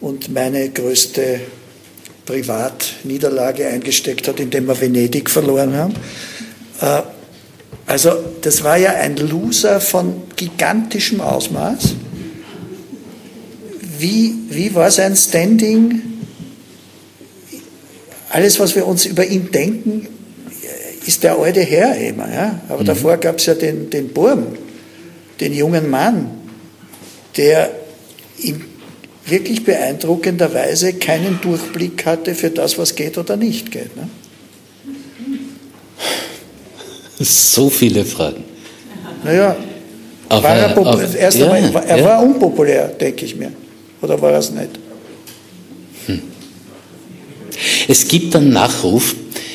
[0.00, 1.40] und meine größte
[2.24, 5.94] Privatniederlage eingesteckt hat, indem wir Venedig verloren haben.
[6.80, 7.02] Äh,
[7.86, 11.94] also das war ja ein Loser von gigantischem Ausmaß.
[13.98, 16.13] Wie, wie war sein Standing?
[18.34, 20.08] Alles, was wir uns über ihn denken,
[21.06, 22.28] ist der alte Herr immer.
[22.34, 22.60] Ja?
[22.68, 22.86] Aber mhm.
[22.86, 24.46] davor gab es ja den, den Burm,
[25.38, 26.32] den jungen Mann,
[27.36, 27.70] der
[28.38, 28.64] in
[29.24, 33.96] wirklich beeindruckender Weise keinen Durchblick hatte für das, was geht oder nicht geht.
[33.96, 34.08] Ne?
[37.20, 38.42] So viele Fragen.
[39.22, 39.54] Naja,
[40.28, 42.04] aber, war er, aber, ja, einmal, er ja.
[42.04, 43.52] war unpopulär, denke ich mir.
[44.02, 44.80] Oder war er es nicht?
[47.88, 49.14] Es gibt einen Nachruf,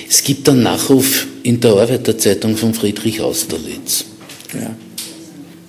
[0.09, 4.05] es gibt einen Nachruf in der Arbeiterzeitung von Friedrich Austerlitz.
[4.53, 4.75] Ja.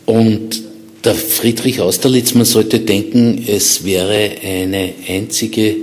[0.07, 0.62] Und
[1.05, 5.77] der Friedrich Austerlitz, man sollte denken, es wäre eine einzige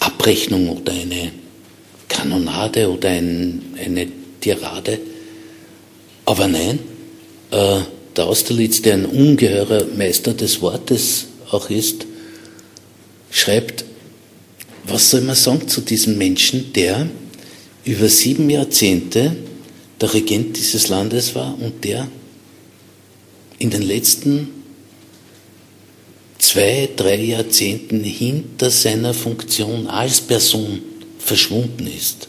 [0.00, 1.32] Abrechnung oder eine
[2.08, 4.06] Kanonade oder ein, eine
[4.40, 4.98] Tirade.
[6.24, 6.78] Aber nein,
[7.50, 7.80] äh,
[8.16, 12.06] der Austerlitz, der ein ungeheurer Meister des Wortes auch ist,
[13.30, 13.84] schreibt,
[14.88, 17.08] was soll man sagen zu diesem Menschen, der
[17.84, 19.36] über sieben Jahrzehnte
[20.00, 22.08] der Regent dieses Landes war und der
[23.58, 24.48] in den letzten
[26.38, 30.80] zwei, drei Jahrzehnten hinter seiner Funktion als Person
[31.18, 32.28] verschwunden ist,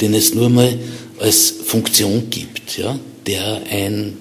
[0.00, 0.78] den es nur mal
[1.20, 4.16] als Funktion gibt, ja, der ein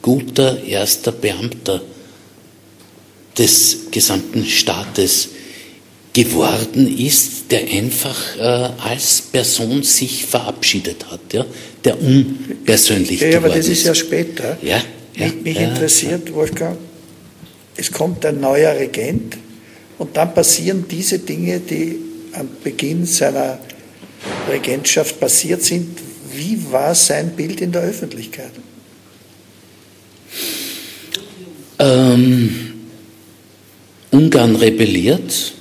[0.00, 1.82] guter erster Beamter
[3.36, 5.28] des gesamten Staates
[6.16, 11.44] geworden ist, der einfach äh, als Person sich verabschiedet hat, ja,
[11.84, 14.56] der unpersönlich ja, geworden aber das ist ja später.
[14.62, 14.82] Ja,
[15.14, 16.78] ja, mich, mich ja, interessiert, Wolfgang,
[17.76, 19.36] es kommt ein neuer Regent
[19.98, 21.96] und dann passieren diese Dinge, die
[22.32, 23.58] am Beginn seiner
[24.50, 25.98] Regentschaft passiert sind.
[26.32, 28.52] Wie war sein Bild in der Öffentlichkeit?
[31.78, 32.72] Ähm,
[34.10, 35.52] Ungarn rebelliert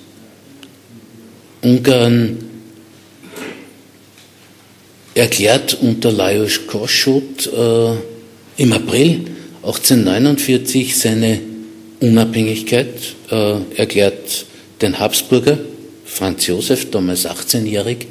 [1.66, 2.38] Ungarn
[5.16, 9.22] erklärt unter Lajos Kossuth äh, im April
[9.64, 11.40] 1849 seine
[12.02, 12.88] Unabhängigkeit,
[13.32, 14.46] äh, erklärt
[14.82, 15.58] den Habsburger
[16.06, 18.06] Franz Josef, damals 18-jährig,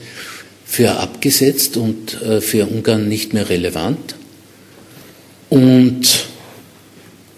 [0.65, 4.17] für abgesetzt und äh, für Ungarn nicht mehr relevant.
[5.49, 6.03] Und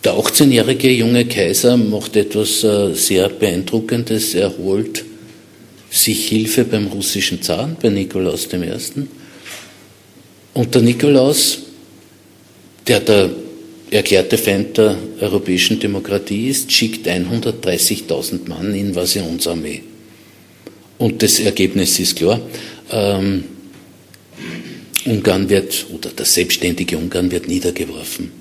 [0.02, 4.34] der 18-jährige junge Kaiser macht etwas äh, sehr Beeindruckendes.
[4.34, 5.04] Er holt
[5.96, 9.06] sich Hilfe beim russischen Zaren, bei Nikolaus I.
[10.54, 11.58] Und der Nikolaus,
[12.86, 13.30] der der
[13.90, 19.82] erklärte Feind der europäischen Demokratie ist, schickt 130.000 Mann Invasionsarmee.
[20.98, 22.40] Und das Ergebnis ist klar.
[22.90, 23.44] Ähm,
[25.04, 28.32] Ungarn wird, oder das selbstständige Ungarn wird niedergeworfen.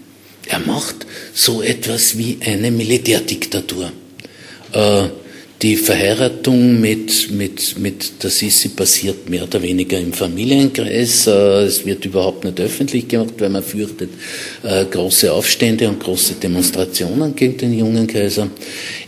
[0.47, 3.91] Er macht so etwas wie eine Militärdiktatur.
[4.71, 5.07] Äh,
[5.61, 11.27] die Verheiratung mit, mit, mit der Sissi passiert mehr oder weniger im Familienkreis.
[11.27, 14.09] Äh, es wird überhaupt nicht öffentlich gemacht, weil man fürchtet
[14.63, 18.49] äh, große Aufstände und große Demonstrationen gegen den jungen Kaiser.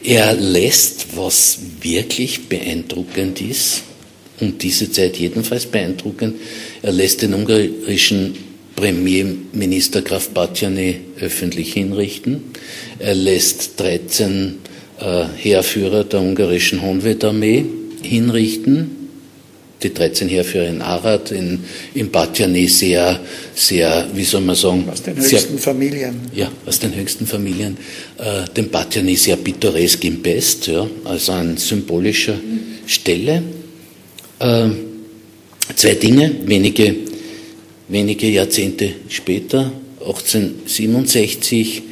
[0.03, 3.83] Er lässt, was wirklich beeindruckend ist,
[4.39, 6.35] und diese Zeit jedenfalls beeindruckend,
[6.83, 8.35] er lässt den ungarischen
[8.75, 12.43] Premierminister Graf Batjane öffentlich hinrichten.
[12.99, 14.66] Er lässt 13 äh,
[14.99, 17.65] Heerführer der ungarischen Honvedarmee
[18.01, 18.91] hinrichten.
[19.83, 21.59] Die 13 Heerführer in Arad, in,
[21.93, 23.19] in Batjani sehr,
[23.53, 24.89] sehr, wie soll man sagen?
[24.91, 26.21] Aus den höchsten sehr, Familien.
[26.33, 27.77] Ja, aus den höchsten Familien.
[28.17, 32.39] Äh, den Batjani sehr pittoresk im Best, ja, also an symbolischer
[32.87, 33.43] Stelle.
[34.39, 34.69] Äh,
[35.75, 36.95] zwei Dinge, wenige,
[37.87, 41.83] wenige Jahrzehnte später, 1867,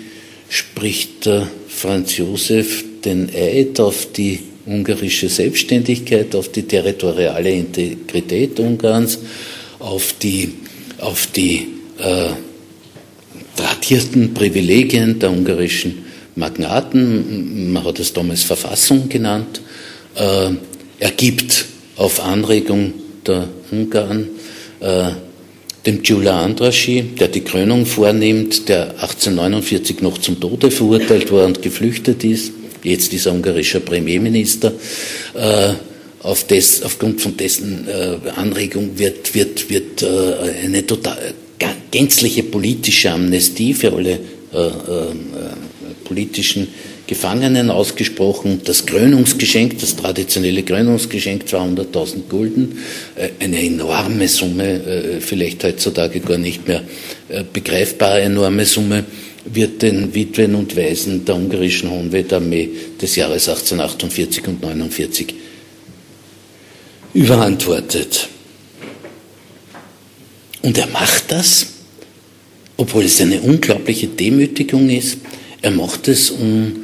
[0.50, 1.30] spricht
[1.68, 9.20] Franz Josef den Eid auf die ungarische Selbstständigkeit, auf die territoriale Integrität Ungarns,
[9.80, 10.54] auf die,
[11.00, 11.68] auf die
[12.00, 12.30] äh,
[13.56, 19.62] tradierten Privilegien der ungarischen Magnaten, man hat es damals Verfassung genannt,
[20.16, 20.50] äh,
[21.00, 21.66] er gibt
[21.96, 22.94] auf Anregung
[23.26, 24.28] der Ungarn
[24.80, 25.12] äh,
[25.86, 31.62] dem Gyula Andraschi, der die Krönung vornimmt, der 1849 noch zum Tode verurteilt war und
[31.62, 32.52] geflüchtet ist,
[32.86, 34.74] jetzt ist er ungarischer Premierminister,
[35.34, 35.74] äh,
[36.24, 41.18] auf des, aufgrund von dessen äh, Anregung wird, wird, wird äh, eine total,
[41.92, 44.20] gänzliche politische Amnestie für alle
[44.56, 44.72] äh, äh,
[46.04, 46.68] politischen
[47.08, 48.62] Gefangenen ausgesprochen.
[48.64, 52.80] Das Krönungsgeschenk, das traditionelle Krönungsgeschenk, 200.000 Gulden,
[53.16, 56.84] äh, eine enorme Summe, vielleicht heutzutage gar nicht mehr
[57.54, 59.06] begreifbare enorme Summe,
[59.46, 62.70] wird den Witwen und Waisen der ungarischen Hohenwetterarmee
[63.00, 65.34] des Jahres 1848 und 49
[67.14, 68.28] überantwortet.
[70.62, 71.68] Und er macht das,
[72.76, 75.20] obwohl es eine unglaubliche Demütigung ist,
[75.62, 76.76] er macht es, um,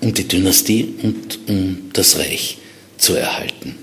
[0.00, 2.58] um die Dynastie und um das Reich
[2.98, 3.74] zu erhalten.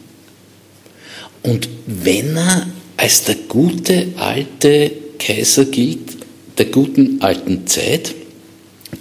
[1.44, 6.17] Und wenn er als der gute alte Kaiser gilt,
[6.58, 8.14] der guten alten Zeit,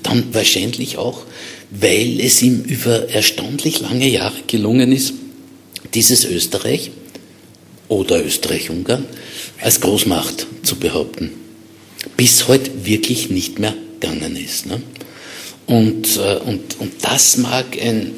[0.02, 1.24] dann wahrscheinlich auch,
[1.70, 5.14] weil es ihm über erstaunlich lange Jahre gelungen ist,
[5.94, 6.90] dieses Österreich
[7.88, 9.06] oder Österreich-Ungarn
[9.60, 11.30] als Großmacht zu behaupten.
[12.16, 14.66] Bis heute wirklich nicht mehr gegangen ist.
[14.66, 14.80] Ne?
[15.66, 18.12] Und, äh, und, und das mag ein,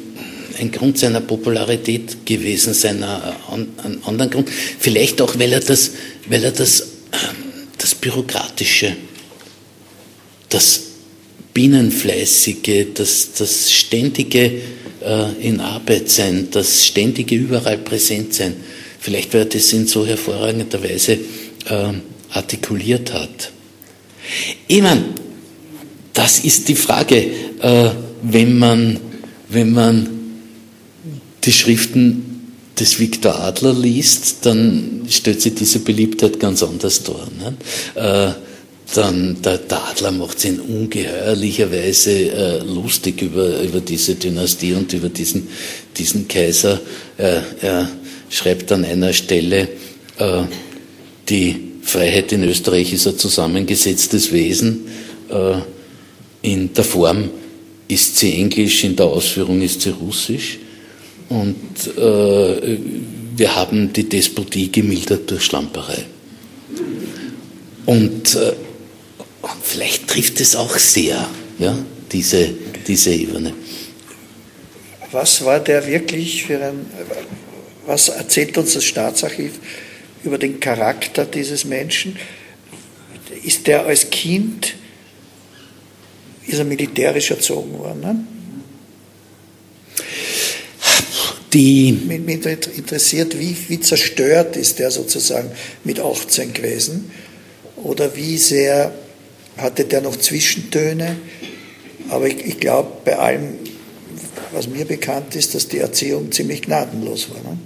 [0.59, 4.49] ein Grund seiner Popularität gewesen sein, ein anderer Grund.
[4.79, 5.91] Vielleicht auch, weil er das,
[6.27, 6.81] weil er das,
[7.11, 7.35] ähm,
[7.77, 8.95] das Bürokratische,
[10.49, 10.81] das
[11.53, 14.51] Bienenfleißige, das, das ständige
[15.01, 18.55] äh, in Arbeit sein, das ständige überall präsent sein,
[18.99, 21.93] vielleicht weil er das in so hervorragender Weise äh,
[22.31, 23.51] artikuliert hat.
[24.67, 25.05] Ich meine,
[26.13, 27.15] das ist die Frage,
[27.61, 27.89] äh,
[28.21, 28.99] wenn, man,
[29.49, 30.09] wenn man
[31.43, 37.27] die Schriften des Viktor Adler liest, dann stellt sich diese Beliebtheit ganz anders dar.
[37.39, 38.35] Ne?
[38.95, 44.73] Dann der, der Adler macht sich in ungeheuerlicher Weise äh, lustig über, über diese Dynastie
[44.73, 45.47] und über diesen,
[45.95, 46.79] diesen Kaiser.
[47.17, 47.89] Äh, er
[48.29, 49.67] schreibt an einer Stelle,
[50.17, 50.41] äh,
[51.29, 54.87] die Freiheit in Österreich ist ein zusammengesetztes Wesen.
[55.29, 55.57] Äh,
[56.41, 57.29] in der Form
[57.87, 60.57] ist sie Englisch, in der Ausführung ist sie Russisch.
[61.29, 61.55] Und
[61.95, 62.77] äh,
[63.35, 66.05] wir haben die Despotie gemildert durch Schlamperei.
[67.85, 68.53] Und äh,
[69.61, 71.27] vielleicht trifft es auch sehr,
[71.57, 71.77] ja,
[72.11, 72.49] diese,
[72.87, 73.53] diese Ebene.
[75.11, 76.85] Was war der wirklich für ein,
[77.85, 79.53] was erzählt uns das Staatsarchiv
[80.23, 82.17] über den Charakter dieses Menschen?
[83.43, 84.75] Ist der als Kind,
[86.45, 88.01] ist er militärisch erzogen worden?
[88.01, 88.23] Ne?
[91.53, 92.45] Die mich
[92.77, 95.51] interessiert, wie, wie zerstört ist der sozusagen
[95.83, 97.11] mit 18 gewesen
[97.77, 98.93] oder wie sehr
[99.61, 101.15] hatte der noch Zwischentöne.
[102.09, 103.55] Aber ich, ich glaube, bei allem,
[104.51, 107.51] was mir bekannt ist, dass die Erziehung ziemlich gnadenlos war.
[107.51, 107.57] Ne?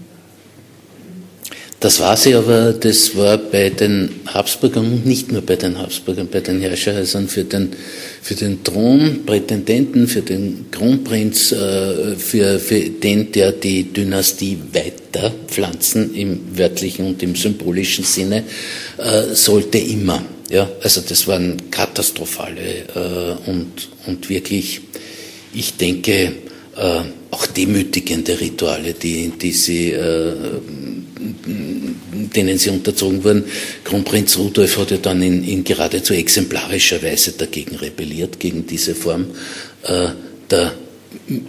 [1.84, 6.30] Das war sie, aber das war bei den Habsburgern und nicht nur bei den Habsburgern,
[6.32, 7.72] bei den Herrscherhäusern für den,
[8.22, 16.16] für den Thronprätendenten, für den Kronprinz, äh, für, für den, der die Dynastie weiter pflanzen
[16.16, 18.46] im wörtlichen und im symbolischen Sinne,
[18.98, 20.24] äh, sollte immer.
[20.54, 24.82] Ja, also das waren katastrophale äh, und, und wirklich,
[25.54, 26.34] ich denke,
[27.30, 29.94] auch demütigende Rituale, die, die sie
[32.36, 33.46] denen sie unterzogen wurden.
[33.84, 39.28] Kronprinz Rudolf hat ja dann in, in geradezu exemplarischer Weise dagegen rebelliert, gegen diese Form
[39.84, 40.10] äh,
[40.50, 40.74] der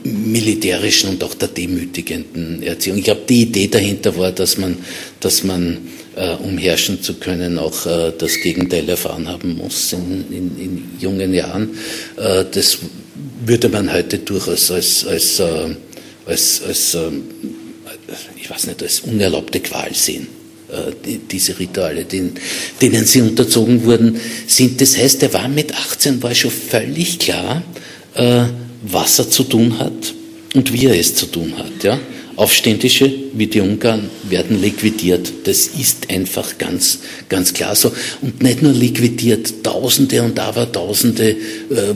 [0.05, 2.99] militärischen und auch der demütigenden Erziehung.
[2.99, 4.77] Ich glaube, die Idee dahinter war, dass man,
[5.21, 5.79] dass man
[6.17, 10.85] äh, um herrschen zu können, auch äh, das Gegenteil erfahren haben muss in, in, in
[11.01, 11.71] jungen Jahren.
[12.17, 12.79] Äh, das
[13.45, 15.75] würde man heute durchaus als, als, äh,
[16.27, 17.25] als, als ähm,
[18.37, 20.29] ich weiß nicht, als unerlaubte Qual sehen.
[20.71, 24.81] Äh, diese Rituale, denen sie unterzogen wurden, sind.
[24.81, 27.63] Das heißt, er war mit 18, war schon völlig klar,
[28.15, 28.45] äh,
[28.91, 30.15] was er zu tun hat
[30.55, 31.83] und wie er es zu tun hat.
[31.83, 31.99] Ja?
[32.37, 35.33] Aufständische wie die Ungarn werden liquidiert.
[35.45, 37.93] Das ist einfach ganz, ganz klar so.
[38.23, 41.37] Und nicht nur liquidiert, Tausende und Abertausende äh,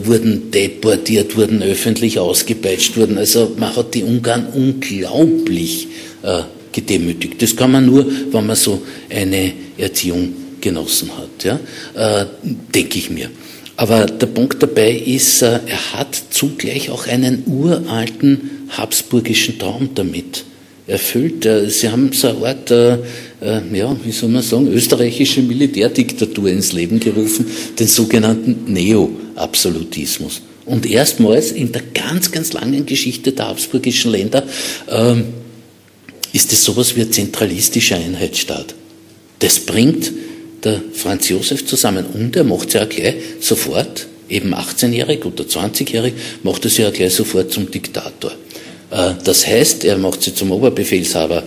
[0.03, 3.17] wurden deportiert, wurden öffentlich ausgepeitscht, wurden.
[3.17, 5.87] Also man hat die Ungarn unglaublich
[6.23, 7.41] äh, gedemütigt.
[7.41, 11.59] Das kann man nur, wenn man so eine Erziehung genossen hat, ja?
[11.95, 13.29] Äh, denke ich mir.
[13.79, 20.43] Aber der Punkt dabei ist, äh, er hat zugleich auch einen uralten habsburgischen Traum damit
[20.85, 21.45] erfüllt.
[21.45, 22.97] Äh, sie haben so eine Art, äh,
[23.71, 27.45] ja, wie soll man sagen, österreichische Militärdiktatur ins Leben gerufen,
[27.79, 30.41] den sogenannten Neo-Absolutismus.
[30.65, 34.43] Und erstmals in der ganz, ganz langen Geschichte der habsburgischen Länder
[34.89, 35.23] ähm,
[36.33, 38.75] ist es sowas wie ein zentralistischer Einheitsstaat.
[39.39, 40.11] Das bringt
[40.63, 46.13] der Franz Josef zusammen und er macht es ja gleich sofort, eben 18-jährig oder 20-jährig,
[46.43, 48.31] macht es ja gleich sofort zum Diktator.
[48.91, 51.43] Äh, das heißt, er macht sie zum Oberbefehlshaber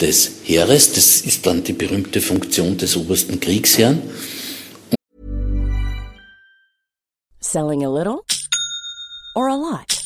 [0.00, 4.02] des Heeres, das ist dann die berühmte Funktion des obersten Kriegsherrn.
[7.40, 8.20] Selling a little
[9.34, 10.05] or a lot?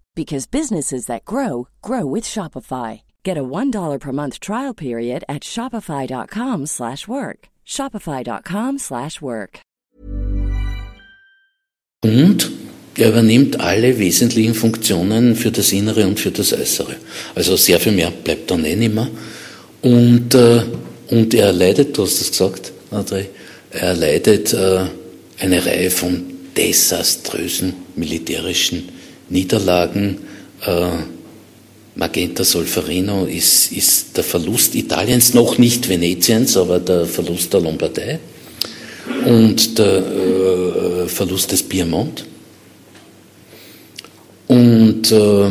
[0.15, 3.01] because businesses that grow grow with Shopify.
[3.23, 7.49] Get a $1 per month trial period at shopify.com/work.
[7.65, 9.59] shopify.com/work.
[12.03, 12.51] Und
[12.97, 16.95] er übernimmt alle wesentlichen Funktionen für das Innere und für das Äußere.
[17.35, 19.09] Also sehr viel mehr bleibt dann eh nicht mehr.
[19.81, 20.63] Und, äh,
[21.09, 23.27] und er leidet, du hast es gesagt, André,
[23.71, 24.85] er leidet äh,
[25.39, 26.23] eine Reihe von
[26.57, 28.89] desaströsen militärischen
[29.31, 30.17] Niederlagen.
[30.65, 30.89] Äh,
[31.95, 38.19] Magenta Solferino ist, ist der Verlust Italiens, noch nicht Venetiens, aber der Verlust der Lombardei
[39.25, 42.25] und der äh, Verlust des Piemont.
[44.47, 45.49] Und äh,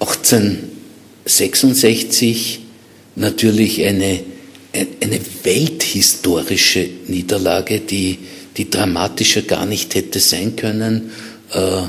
[0.00, 2.60] 1866
[3.16, 4.20] natürlich eine,
[4.72, 8.16] eine welthistorische Niederlage, die,
[8.56, 11.10] die dramatischer gar nicht hätte sein können.
[11.52, 11.82] Äh,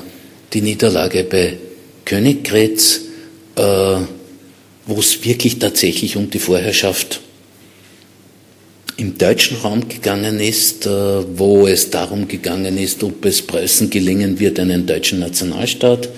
[0.54, 1.58] die Niederlage bei
[2.06, 3.02] Königgrätz,
[3.56, 7.22] äh, wo es wirklich tatsächlich um die Vorherrschaft
[8.98, 10.90] im deutschen Raum gegangen ist, äh,
[11.38, 16.10] wo es darum gegangen ist, ob es Preußen gelingen wird, einen deutschen Nationalstaat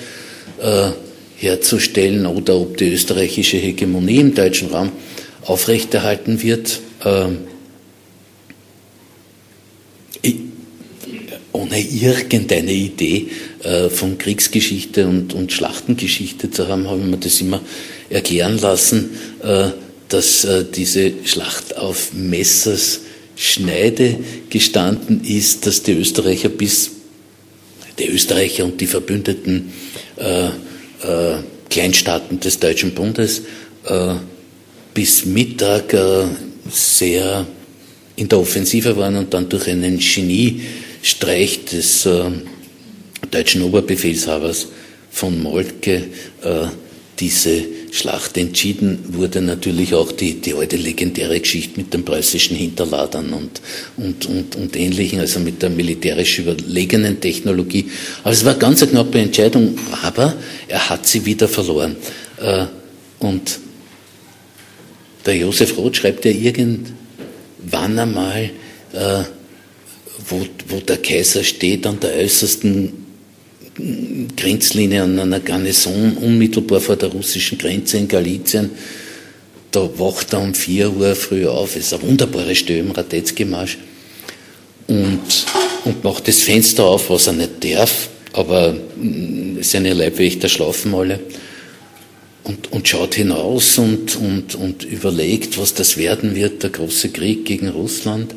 [1.37, 4.91] herzustellen oder ob die österreichische Hegemonie im deutschen Raum
[5.41, 6.79] aufrechterhalten wird.
[11.53, 13.27] Ohne irgendeine Idee
[13.63, 17.61] äh, von Kriegsgeschichte und, und Schlachtengeschichte zu haben, habe ich mir das immer
[18.09, 19.11] erklären lassen,
[19.43, 19.69] äh,
[20.07, 23.01] dass äh, diese Schlacht auf Messers
[23.35, 26.91] Schneide gestanden ist, dass die Österreicher bis
[27.97, 29.71] die Österreicher und die verbündeten
[31.69, 33.41] Kleinstaaten des Deutschen Bundes
[34.93, 35.95] bis Mittag
[36.69, 37.45] sehr
[38.15, 40.61] in der Offensive waren und dann durch einen Genie
[41.03, 42.31] Streich des äh,
[43.29, 44.67] deutschen Oberbefehlshabers
[45.11, 46.05] von Moltke
[46.43, 46.67] äh,
[47.19, 53.33] diese Schlacht entschieden wurde natürlich auch die, die alte legendäre Geschichte mit den preußischen Hinterladern
[53.33, 53.61] und,
[53.97, 57.91] und, und, und Ähnlichen, also mit der militärisch überlegenen Technologie.
[58.23, 60.35] Aber es war ganz eine knappe Entscheidung, aber
[60.67, 61.97] er hat sie wieder verloren.
[62.41, 62.65] Äh,
[63.19, 63.59] und
[65.25, 68.49] der Josef Roth schreibt ja irgendwann einmal,
[68.93, 69.23] äh,
[70.27, 73.01] wo, wo der Kaiser steht an der äußersten
[74.35, 78.69] Grenzlinie an einer Garnison unmittelbar vor der russischen Grenze in Galizien.
[79.71, 81.75] Da wacht er um 4 Uhr früh auf.
[81.75, 83.77] Ist eine wunderbare Stelle im Radetzky-Marsch.
[84.87, 85.45] Und,
[85.85, 91.21] und macht das Fenster auf, was er nicht darf, aber mm, seine Leibwächter schlafen alle.
[92.43, 97.45] Und, und schaut hinaus und, und, und überlegt, was das werden wird, der große Krieg
[97.45, 98.35] gegen Russland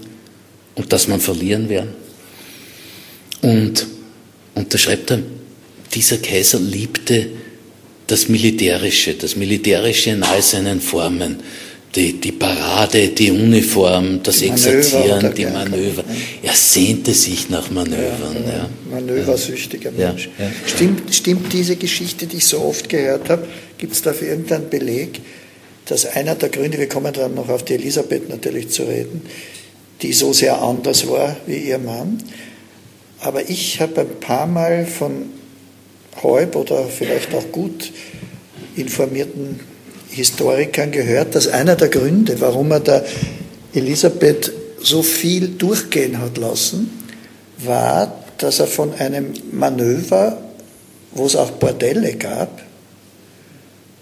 [0.75, 1.91] und dass man verlieren werden.
[3.43, 3.87] Und,
[4.55, 5.21] und da schreibt er,
[5.93, 7.29] dieser Kaiser liebte
[8.07, 11.37] das Militärische, das Militärische in all seinen Formen.
[11.95, 16.03] Die, die Parade, die Uniform, das die Exerzieren, die Manöver.
[16.43, 18.37] Er sehnte sich nach Manövern.
[18.47, 18.71] Ja, ja.
[18.91, 20.29] Manöversüchtiger Mensch.
[20.37, 23.47] Ja, stimmt, stimmt diese Geschichte, die ich so oft gehört habe?
[23.79, 25.21] Gibt es dafür irgendeinen Beleg,
[25.87, 29.23] dass einer der Gründe, wir kommen dann noch auf die Elisabeth natürlich zu reden,
[30.03, 32.23] die so sehr anders war wie ihr Mann.
[33.21, 35.31] Aber ich habe ein paar Mal von
[36.23, 37.93] halb oder vielleicht auch gut
[38.77, 39.61] informierten
[40.11, 43.05] Historikern gehört, dass einer der Gründe, warum er der
[43.73, 46.91] Elisabeth so viel durchgehen hat lassen,
[47.59, 50.39] war, dass er von einem Manöver,
[51.13, 52.63] wo es auch Bordelle gab,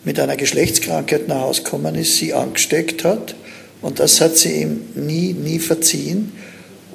[0.04, 3.36] mit einer Geschlechtskrankheit nach Hause gekommen ist, sie angesteckt hat
[3.82, 6.32] und das hat sie ihm nie, nie verziehen.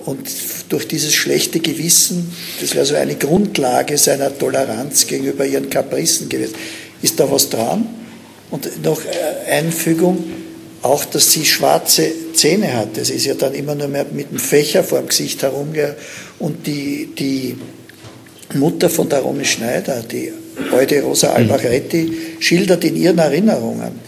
[0.06, 0.30] Und
[0.70, 6.56] durch dieses schlechte Gewissen, das wäre so eine Grundlage seiner Toleranz gegenüber ihren Kapricen gewesen.
[7.02, 7.86] Ist da was dran?
[8.50, 9.02] Und noch
[9.50, 10.24] Einfügung,
[10.82, 13.04] auch, dass sie schwarze Zähne hatte.
[13.04, 15.98] Sie ist ja dann immer nur mehr mit dem Fächer vor dem Gesicht herumgegangen.
[16.40, 17.58] Und die, die
[18.54, 20.32] Mutter von der Romy Schneider, die
[20.72, 24.00] alte Rosa Albachretti, schildert in ihren Erinnerungen,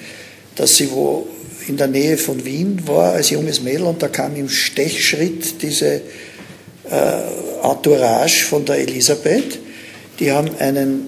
[0.56, 1.28] dass sie wo
[1.70, 6.02] in der Nähe von Wien war als junges Mädel und da kam im Stechschritt diese
[6.90, 9.60] äh, Entourage von der Elisabeth.
[10.20, 11.08] Die haben einen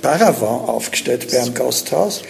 [0.00, 2.22] Paravent aufgestellt bei einem Gasthaus.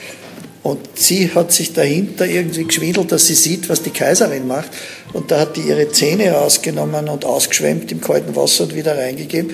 [0.63, 4.71] Und sie hat sich dahinter irgendwie geschwindelt, dass sie sieht, was die Kaiserin macht.
[5.13, 9.51] Und da hat die ihre Zähne rausgenommen und ausgeschwemmt im kalten Wasser und wieder reingegeben.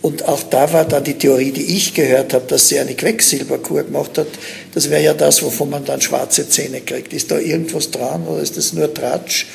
[0.00, 3.82] Und auch da war dann die Theorie, die ich gehört habe, dass sie eine Quecksilberkur
[3.82, 4.28] gemacht hat.
[4.72, 7.12] Das wäre ja das, wovon man dann schwarze Zähne kriegt.
[7.12, 9.46] Ist da irgendwas dran oder ist das nur Tratsch?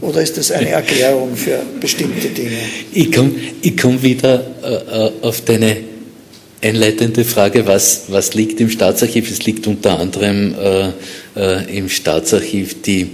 [0.00, 2.58] Oder ist das eine Erklärung für bestimmte Dinge?
[2.92, 3.30] Ich komme
[3.62, 5.76] ich komm wieder äh, äh, auf deine
[6.60, 9.30] einleitende Frage, was, was liegt im Staatsarchiv?
[9.30, 10.88] Es liegt unter anderem äh,
[11.36, 13.08] äh, im Staatsarchiv die,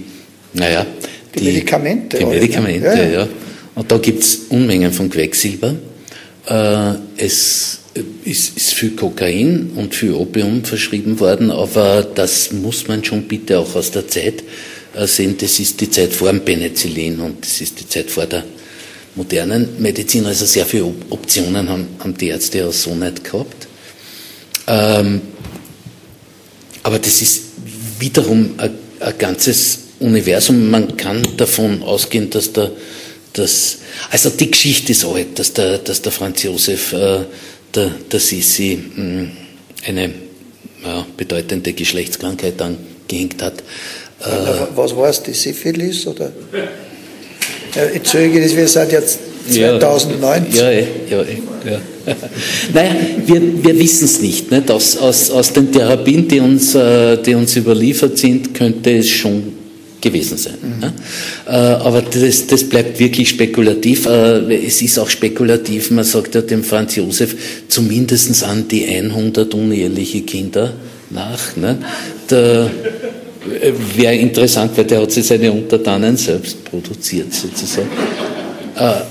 [0.54, 0.86] naja,
[1.34, 2.18] die, die Medikamente.
[2.18, 3.10] Die Medikamente, ja.
[3.10, 3.28] ja.
[3.74, 5.74] Und da gibt es Unmengen von Quecksilber.
[6.46, 7.78] Äh, es
[8.24, 13.58] ist, ist für Kokain und für Opium verschrieben worden, aber das muss man schon bitte
[13.58, 14.42] auch aus der Zeit
[14.94, 15.36] äh, sehen.
[15.38, 18.44] Das ist die Zeit vor dem Penicillin und das ist die Zeit vor der
[19.14, 20.26] modernen Medizin.
[20.26, 23.68] Also sehr viele Optionen haben, haben die Ärzte ja so nicht gehabt.
[24.66, 25.20] Ähm,
[26.82, 27.42] aber das ist
[27.98, 28.70] wiederum ein,
[29.00, 30.70] ein ganzes Universum.
[30.70, 32.72] Man kann davon ausgehen, dass der
[33.32, 33.78] dass,
[34.10, 37.20] also die Geschichte ist alt, dass der, dass der Franz Josef äh,
[37.74, 39.30] der, der Sisi mh, hm,
[39.86, 40.10] eine
[40.84, 43.60] ja, bedeutende Geschlechtskrankheit angehängt hat.
[44.20, 46.06] Äh, Was war es, die Syphilis?
[46.06, 46.32] Oder?
[47.74, 49.18] Ja, Entschuldige, wir sind jetzt
[49.50, 50.46] 2009.
[50.52, 51.22] Ja, ja, ja,
[51.70, 51.80] ja.
[52.74, 54.50] naja, wir, wir wissen es nicht.
[54.50, 54.70] nicht?
[54.70, 59.51] Aus, aus, aus den Therapien, die uns, äh, die uns überliefert sind, könnte es schon
[60.02, 60.54] gewesen sein.
[60.60, 60.82] Mhm.
[60.82, 61.78] Ja?
[61.78, 64.06] Aber das, das bleibt wirklich spekulativ.
[64.06, 67.34] Äh, es ist auch spekulativ, man sagt ja dem Franz Josef
[67.68, 70.74] zumindest an die 100 uneheliche Kinder
[71.10, 71.56] nach.
[71.56, 71.78] Ne?
[72.30, 72.66] Äh,
[73.96, 77.88] wäre interessant, weil der hat sich seine Untertanen selbst produziert sozusagen.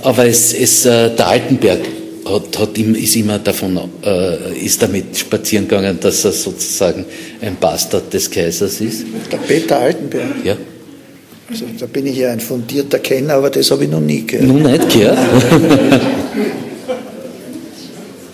[0.01, 1.81] Aber es, es, der Altenberg
[2.25, 3.77] hat, hat, ist immer davon,
[4.59, 7.05] ist damit spazieren gegangen, dass er sozusagen
[7.41, 9.03] ein Bastard des Kaisers ist.
[9.31, 10.45] Der Peter Altenberg?
[10.45, 10.55] Ja.
[11.51, 14.47] Also, da bin ich ja ein fundierter Kenner, aber das habe ich noch nie gehört.
[14.47, 15.17] Noch nicht gehört?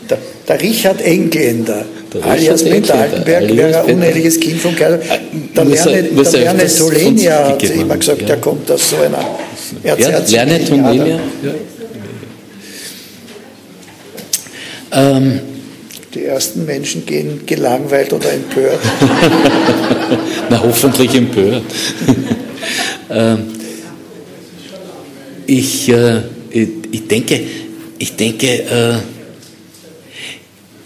[0.09, 4.99] der, der Richard Engländer, der alias Peter Altenberg, wäre ein uneheliches Kind von Kaiser.
[5.55, 8.27] Der Lerne, Tolenia hat immer gesagt, ja.
[8.27, 9.17] der kommt aus so einer
[9.83, 10.29] Erzherzog.
[10.29, 11.19] Ja, Lerne Tolenia.
[14.91, 15.39] Ähm,
[16.13, 18.79] die ersten Menschen gehen gelangweilt oder empört.
[20.49, 21.63] Na, hoffentlich empört.
[23.09, 23.39] Ähm,
[25.45, 27.41] ich, äh, ich denke,
[27.97, 28.47] ich denke,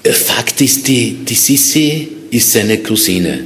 [0.04, 3.40] äh, Fakt ist, die, die Sissi ist seine Cousine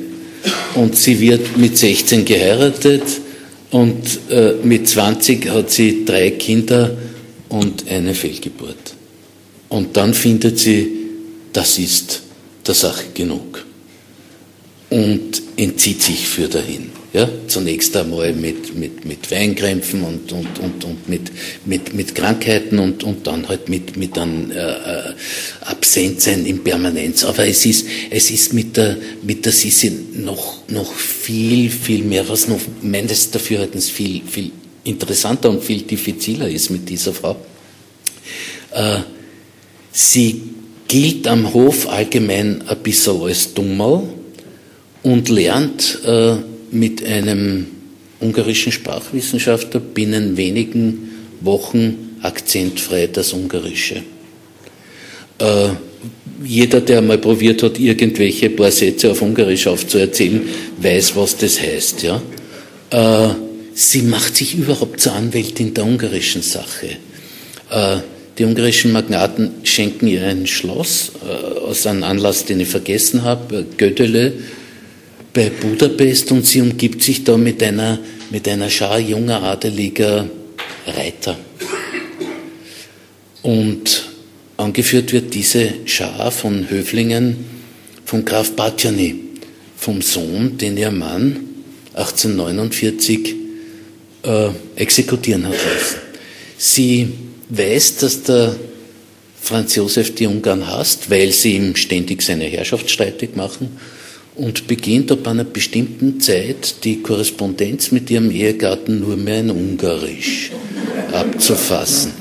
[0.76, 3.04] und sie wird mit 16 geheiratet
[3.72, 6.96] und äh, mit 20 hat sie drei Kinder
[7.50, 8.94] und eine Fehlgeburt.
[9.70, 10.88] Und dann findet sie,
[11.52, 12.22] das ist
[12.66, 13.66] der Sache genug
[14.90, 16.95] und entzieht sich für dahin.
[17.16, 21.32] Ja, zunächst einmal mit, mit, mit Weinkrämpfen und, und, und, und mit,
[21.64, 25.14] mit, mit Krankheiten und, und dann halt mit, mit einem äh, äh
[25.62, 27.24] Absentsein in Permanenz.
[27.24, 32.28] Aber es ist, es ist mit der, mit der Sisi noch, noch viel, viel mehr,
[32.28, 34.52] was noch meines Dafürhaltens viel, viel
[34.84, 37.38] interessanter und viel diffiziler ist mit dieser Frau.
[38.72, 38.98] Äh,
[39.90, 40.42] sie
[40.90, 44.04] gilt am Hof allgemein ein bisschen als Dummerl
[45.02, 47.68] und lernt äh, mit einem
[48.20, 51.10] ungarischen Sprachwissenschaftler binnen wenigen
[51.42, 54.04] Wochen akzentfrei das Ungarische.
[55.40, 55.70] Äh,
[56.44, 60.42] jeder, der mal probiert hat, irgendwelche paar Sätze auf Ungarisch aufzuerzählen,
[60.78, 62.04] weiß, was das heißt.
[62.04, 62.22] Ja?
[62.90, 63.34] Äh,
[63.74, 66.98] sie macht sich überhaupt zur Anwältin der ungarischen Sache.
[67.70, 67.98] Äh,
[68.38, 73.66] die ungarischen Magnaten schenken ihr ein Schloss äh, aus einem Anlass, den ich vergessen habe,
[73.78, 74.34] Gödele,
[75.36, 78.00] bei Budapest und sie umgibt sich da mit einer,
[78.32, 80.28] mit einer Schar junger adeliger
[80.88, 81.38] Reiter.
[83.44, 84.10] Und
[84.58, 87.36] angeführt wird diese Schar von Höflingen
[88.06, 89.16] von Graf Batjani,
[89.78, 91.42] vom Sohn, den ihr Mann
[91.94, 93.36] 1849
[94.24, 95.98] äh, exekutieren hat lassen.
[96.58, 97.10] Sie
[97.50, 98.56] weiß, dass der
[99.42, 103.78] Franz Josef die Ungarn hasst, weil sie ihm ständig seine Herrschaft streitig machen
[104.36, 110.52] und beginnt ab einer bestimmten Zeit die Korrespondenz mit ihrem Ehegatten nur mehr in Ungarisch
[111.12, 112.12] abzufassen.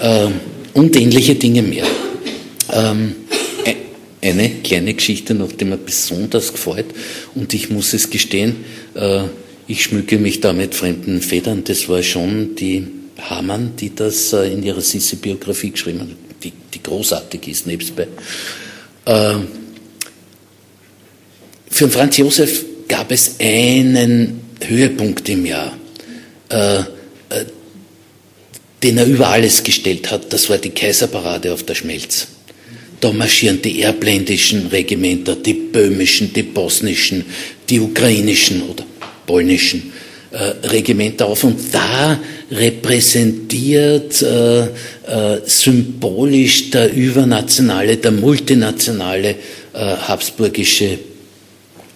[0.00, 0.32] Ähm,
[0.74, 1.86] und ähnliche Dinge mehr.
[2.72, 3.14] Ähm,
[3.64, 6.86] e-, eine kleine Geschichte noch, die mir besonders gefällt,
[7.34, 8.56] und ich muss es gestehen,
[8.94, 9.22] äh,
[9.68, 11.64] ich schmücke mich da mit fremden Federn.
[11.64, 12.86] Das war schon die
[13.18, 16.08] Hamann, die das äh, in ihrer Sissi-Biografie geschrieben hat,
[16.42, 18.08] die, die großartig ist, nebstbei.
[19.06, 19.36] Äh,
[21.68, 25.76] für Franz Josef gab es einen Höhepunkt im Jahr,
[26.48, 26.84] äh, äh,
[28.82, 30.32] den er über alles gestellt hat.
[30.32, 32.28] Das war die Kaiserparade auf der Schmelz.
[33.00, 37.24] Da marschieren die erbländischen Regimenter, die böhmischen, die bosnischen,
[37.68, 38.84] die ukrainischen oder
[39.26, 39.92] polnischen
[40.30, 41.44] äh, Regimenter auf.
[41.44, 42.18] Und da
[42.50, 44.68] repräsentiert äh, äh,
[45.44, 49.36] symbolisch der übernationale, der multinationale äh,
[49.74, 50.98] habsburgische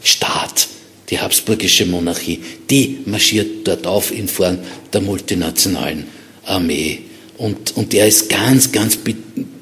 [0.02, 0.68] Staat,
[1.10, 2.40] die habsburgische Monarchie,
[2.70, 4.58] die marschiert dort auf in Form
[4.92, 6.06] der multinationalen
[6.44, 7.00] Armee.
[7.36, 8.98] Und, und er ist ganz, ganz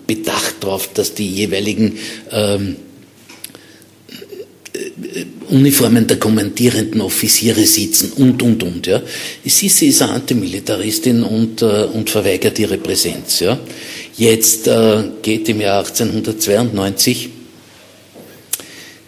[0.07, 1.99] bedacht darauf, dass die jeweiligen
[2.31, 2.77] ähm,
[4.73, 8.87] äh, Uniformen der kommandierenden Offiziere sitzen und, und, und.
[8.87, 9.03] Ja.
[9.45, 13.41] Sisi ist eine Antimilitaristin und, äh, und verweigert ihre Präsenz.
[13.41, 13.59] Ja.
[14.17, 17.31] Jetzt äh, geht im Jahr 1892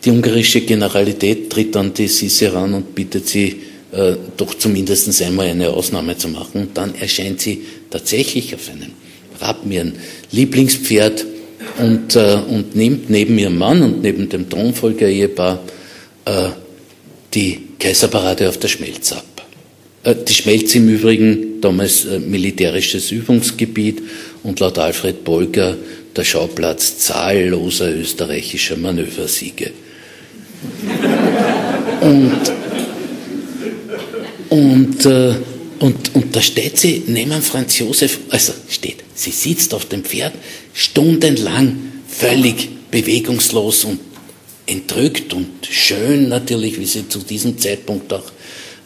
[0.05, 3.57] die ungarische Generalität tritt an die Sisi ran und bittet sie,
[3.93, 6.63] äh, doch zumindest einmal eine Ausnahme zu machen.
[6.63, 8.93] Und dann erscheint sie tatsächlich auf einem
[9.41, 9.95] Rappen, ihren
[10.33, 11.27] Lieblingspferd,
[11.79, 15.61] und, äh, und nimmt neben ihrem Mann und neben dem Thronfolger-Ehepaar
[16.25, 16.49] äh,
[17.35, 19.25] die Kaiserparade auf der Schmelz ab.
[20.03, 24.03] Äh, die Schmelz im Übrigen damals äh, militärisches Übungsgebiet
[24.43, 25.77] und laut Alfred Bolger
[26.17, 29.71] der Schauplatz zahlloser österreichischer Manöversiege.
[32.01, 32.41] Und,
[34.51, 35.35] und, äh,
[35.79, 40.35] und, und da steht sie neben Franz Josef, also steht, sie sitzt auf dem Pferd,
[40.75, 41.77] stundenlang
[42.09, 44.01] völlig bewegungslos und
[44.67, 48.31] entrückt und schön natürlich, wie sie zu diesem Zeitpunkt auch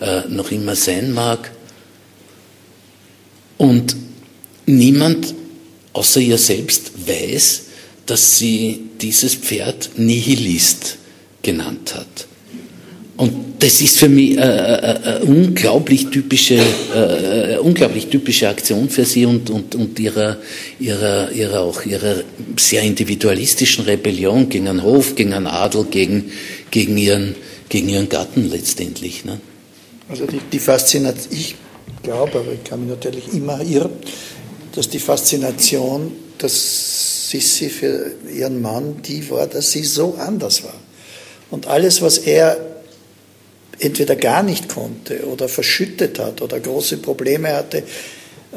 [0.00, 1.50] äh, noch immer sein mag.
[3.58, 3.96] Und
[4.66, 5.34] niemand
[5.92, 7.62] außer ihr selbst weiß,
[8.06, 10.98] dass sie dieses Pferd Nihilist
[11.44, 12.26] genannt hat.
[13.16, 16.60] Und das ist für mich eine, eine, eine unglaublich typische,
[16.92, 20.38] eine unglaublich typische Aktion für sie und, und, und ihrer,
[20.80, 22.16] ihrer, ihrer, auch ihrer
[22.58, 26.32] sehr individualistischen Rebellion gegen einen Hof, gegen einen Adel, gegen,
[26.72, 27.36] gegen, ihren,
[27.68, 29.24] gegen ihren Gatten letztendlich.
[29.24, 29.38] Ne?
[30.08, 31.54] Also die, die Faszination, ich
[32.02, 33.92] glaube, aber ich kann mich natürlich immer irren,
[34.74, 40.74] dass die Faszination, dass Sissi für ihren Mann die war, dass sie so anders war.
[41.50, 42.56] Und alles, was er
[43.78, 47.82] entweder gar nicht konnte oder verschüttet hat oder große Probleme hatte
[48.52, 48.56] äh,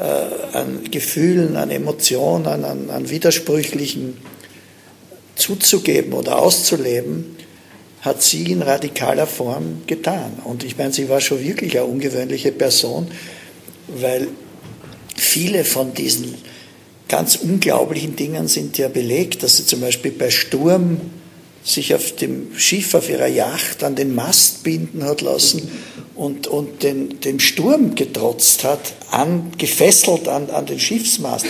[0.52, 4.16] an Gefühlen, an Emotionen, an, an Widersprüchlichen
[5.34, 7.36] zuzugeben oder auszuleben,
[8.00, 10.40] hat sie in radikaler Form getan.
[10.44, 13.08] Und ich meine, sie war schon wirklich eine ungewöhnliche Person,
[13.88, 14.28] weil
[15.16, 16.34] viele von diesen
[17.08, 21.00] ganz unglaublichen Dingen sind ja belegt, dass sie zum Beispiel bei Sturm
[21.64, 25.70] sich auf dem Schiff, auf ihrer Yacht an den Mast binden hat lassen
[26.14, 31.46] und, und den, dem Sturm getrotzt hat, an, gefesselt an, an den Schiffsmast.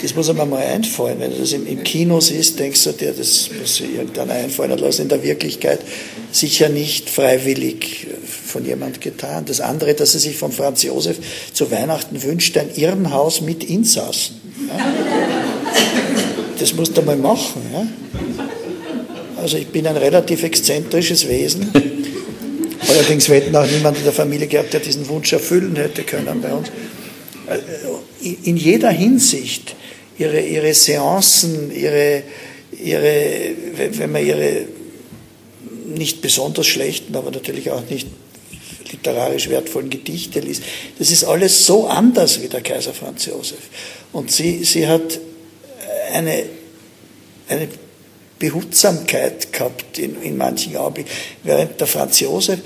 [0.00, 1.20] Das muss einem mal einfallen.
[1.20, 4.78] Wenn du das im, im Kino siehst, denkst du dir, das muss sich irgendeiner einfallen
[4.78, 5.02] lassen.
[5.02, 5.80] In der Wirklichkeit
[6.30, 8.06] sicher nicht freiwillig
[8.46, 9.44] von jemand getan.
[9.44, 11.18] Das andere, dass er sich von Franz Josef
[11.52, 14.40] zu Weihnachten wünscht, ein Irrenhaus mit Insassen.
[14.68, 14.92] Ja?
[16.58, 17.62] Das musst du mal machen.
[17.72, 17.86] Ja?
[19.42, 21.72] Also ich bin ein relativ exzentrisches Wesen.
[22.88, 26.40] Allerdings wir hätten auch niemand in der Familie gehabt, der diesen Wunsch erfüllen hätte können
[26.40, 26.68] bei uns.
[27.48, 29.74] Äh, in jeder Hinsicht,
[30.16, 32.22] ihre, ihre Seancen, ihre,
[32.70, 34.66] ihre, wenn man ihre
[35.86, 38.06] nicht besonders schlechten, aber natürlich auch nicht
[38.92, 40.62] literarisch wertvollen Gedichte liest,
[41.00, 43.58] das ist alles so anders wie der Kaiser Franz Josef.
[44.12, 45.18] Und sie, sie hat
[46.12, 46.44] eine,
[47.48, 47.68] eine
[48.42, 51.12] Behutsamkeit gehabt in, in manchen Augenblicken.
[51.44, 52.58] Während der Franz Josef,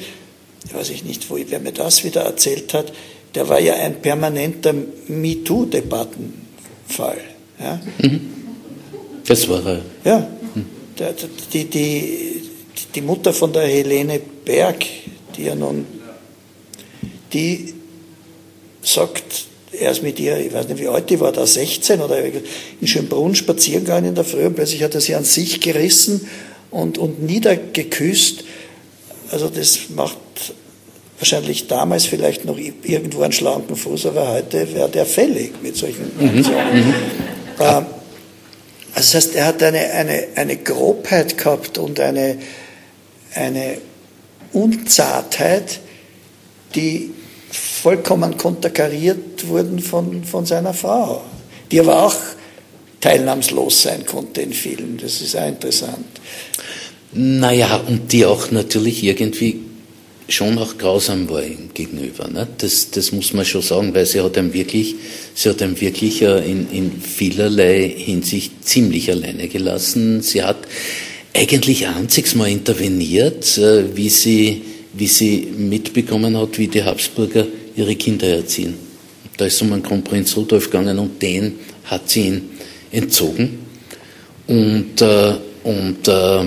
[0.72, 2.94] weiß ich nicht, wo, wer mir das wieder erzählt hat,
[3.34, 4.72] der war ja ein permanenter
[5.08, 7.18] MeToo-Debattenfall.
[7.60, 7.78] Ja?
[7.98, 8.20] Mhm.
[9.26, 9.82] Das war er.
[10.02, 10.26] Ja.
[11.52, 12.42] Die, die,
[12.94, 14.82] die Mutter von der Helene Berg,
[15.36, 15.84] die ja nun,
[17.34, 17.74] die
[18.80, 19.44] sagt,
[19.78, 22.86] er ist mit ihr, ich weiß nicht wie alt die war, da 16 oder in
[22.86, 26.28] Schönbrunn spazieren gegangen in der Früh und plötzlich hat er sie an sich gerissen
[26.70, 28.44] und, und niedergeküsst.
[29.30, 30.16] Also das macht
[31.18, 36.10] wahrscheinlich damals vielleicht noch irgendwo einen schlanken Fuß, aber heute wäre der fällig mit solchen
[36.18, 36.38] mhm.
[36.38, 36.76] Aktionen.
[36.76, 36.94] Mhm.
[37.60, 37.86] Ähm,
[38.94, 42.38] also das heißt, er hat eine, eine, eine Grobheit gehabt und eine,
[43.34, 43.78] eine
[44.52, 45.80] Unzartheit,
[46.74, 47.10] die
[47.56, 51.22] vollkommen konterkariert wurden von, von seiner Frau,
[51.70, 52.16] die aber auch
[53.00, 54.98] teilnahmslos sein konnte in vielen.
[54.98, 56.06] Das ist auch interessant.
[57.12, 59.60] Naja, und die auch natürlich irgendwie
[60.28, 62.28] schon auch grausam war ihm gegenüber.
[62.28, 62.48] Ne?
[62.58, 64.96] Das, das muss man schon sagen, weil sie hat ihm wirklich,
[65.34, 70.22] sie hat ihm wirklich in, in vielerlei Hinsicht ziemlich alleine gelassen.
[70.22, 70.58] Sie hat
[71.34, 74.62] eigentlich einziges Mal interveniert, äh, wie sie,
[74.96, 78.74] wie sie mitbekommen hat, wie die Habsburger ihre Kinder erziehen.
[79.36, 82.50] Da ist um einen Kronprinz Rudolf gegangen und den hat sie ihn
[82.90, 83.58] entzogen.
[84.46, 85.34] Und, äh,
[85.64, 86.44] und äh,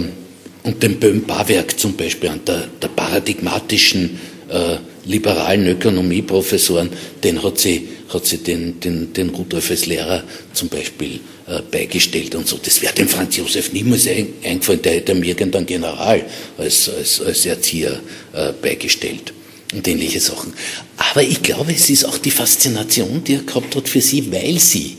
[0.63, 4.19] und den Böhm-Barwerk zum Beispiel, an der, der paradigmatischen
[4.49, 6.89] äh, liberalen Ökonomieprofessoren,
[7.23, 10.23] den hat sie, hat sie den, den, den Rudolf als Lehrer
[10.53, 12.59] zum Beispiel äh, beigestellt und so.
[12.61, 16.23] Das wäre dem Franz Josef niemals ein, eingefallen, der hätte mir irgendeinen General
[16.57, 17.99] als, als, als Erzieher
[18.33, 19.33] äh, beigestellt
[19.73, 20.53] und ähnliche Sachen.
[20.97, 24.59] Aber ich glaube, es ist auch die Faszination, die er gehabt hat für sie, weil
[24.59, 24.97] sie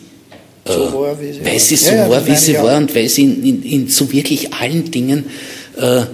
[0.66, 1.60] so äh, war, wie sie weil war.
[1.60, 4.52] sie so ja, war, wie sie war und weil sie in, in, in so wirklich
[4.52, 5.24] allen Dingen
[5.76, 6.04] äh, äh,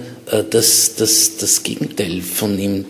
[0.49, 2.85] das, das, das Gegenteil von ihm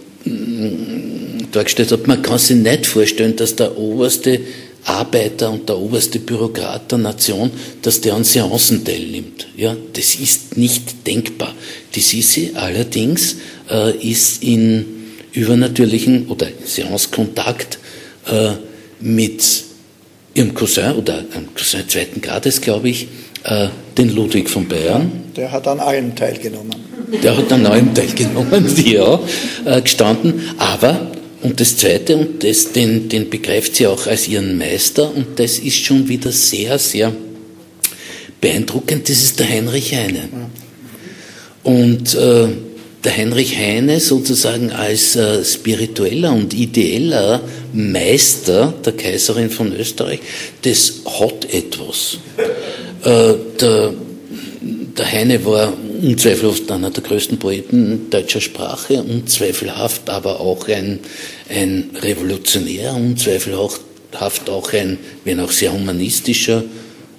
[1.52, 2.08] dargestellt hat.
[2.08, 4.40] Man kann sich nicht vorstellen, dass der oberste
[4.86, 7.52] Arbeiter und der oberste Bürokrat der Nation,
[7.82, 9.48] dass der an Seancen teilnimmt.
[9.58, 11.54] Ja, das ist nicht denkbar.
[11.94, 13.36] Die Sisi allerdings
[13.70, 14.86] äh, ist in
[15.34, 17.80] übernatürlichen oder Seancekontakt
[18.28, 18.52] äh,
[19.02, 19.44] mit
[20.34, 23.08] ihrem Cousin oder einem Cousin zweiten Grades, glaube ich,
[23.44, 23.68] äh,
[23.98, 25.12] den Ludwig von Bayern.
[25.36, 26.76] Der hat an allem teilgenommen.
[27.08, 29.20] Der hat an allem teilgenommen, ja,
[29.66, 30.41] äh, gestanden.
[30.58, 35.39] Aber, und das Zweite, und das, den, den begreift sie auch als ihren Meister, und
[35.39, 37.14] das ist schon wieder sehr, sehr
[38.41, 40.28] beeindruckend, das ist der Heinrich Heine.
[41.64, 42.47] Und äh,
[43.03, 47.41] der Heinrich Heine sozusagen als äh, spiritueller und ideeller
[47.74, 50.20] Meister der Kaiserin von Österreich,
[50.64, 52.18] das hat etwas.
[53.03, 53.93] Äh, der,
[54.97, 61.00] der Heine war unzweifelhaft einer der größten Poeten deutscher Sprache, unzweifelhaft aber auch ein,
[61.50, 63.82] ein Revolutionär, unzweifelhaft
[64.50, 66.64] auch ein, wenn auch sehr humanistischer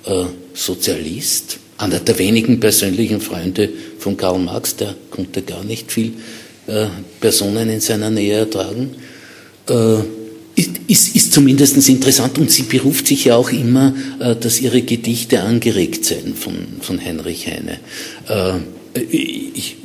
[0.07, 0.25] äh,
[0.55, 1.59] Sozialist.
[1.77, 3.69] Einer der wenigen persönlichen Freunde
[3.99, 6.15] von Karl Marx, der konnte gar nicht viel
[6.67, 6.87] äh,
[7.21, 8.97] Personen in seiner Nähe ertragen,
[9.69, 10.18] äh,
[10.59, 14.83] ist, ist, ist zumindest interessant und sie beruft sich ja auch immer, äh, dass ihre
[14.83, 17.79] Gedichte angeregt seien von, von Heinrich Heine.
[18.29, 19.77] Äh, ich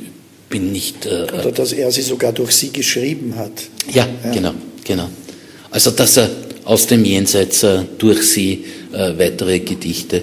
[0.48, 1.06] bin nicht.
[1.06, 3.52] Äh, Oder dass er sie sogar durch sie geschrieben hat.
[3.92, 4.32] Ja, ja.
[4.32, 4.54] genau,
[4.84, 5.08] genau.
[5.70, 6.30] Also dass er
[6.64, 10.22] aus dem Jenseits äh, durch sie äh, weitere Gedichte.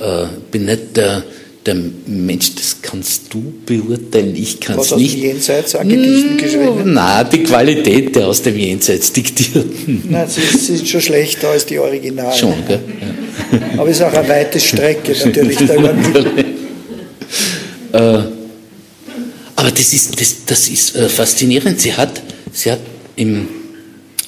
[0.00, 1.22] Äh, bin nicht der,
[1.64, 5.10] der Mensch, das kannst du beurteilen, ich kann es nicht.
[5.10, 6.92] Aus dem Jenseits an Gedichten geschrieben?
[6.92, 10.02] Nein, die Qualität der aus dem Jenseits diktierten.
[10.08, 12.36] Nein, sie, sind schon schlechter als die Originalen.
[12.36, 12.80] Schon, gell?
[13.00, 13.78] Ja.
[13.78, 15.60] Aber es ist auch eine weite Strecke natürlich.
[17.92, 17.98] äh,
[19.54, 21.80] aber das ist, das, das ist äh, faszinierend.
[21.80, 22.20] Sie hat,
[22.52, 22.80] sie hat
[23.14, 23.46] im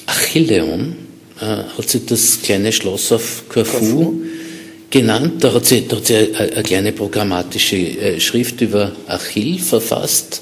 [0.05, 0.95] Achilleon
[1.41, 4.21] äh, hat sie das kleine Schloss auf Corfu,
[4.89, 5.43] genannt.
[5.43, 10.41] Da hat sie, da hat sie eine, eine kleine programmatische äh, Schrift über Achill verfasst.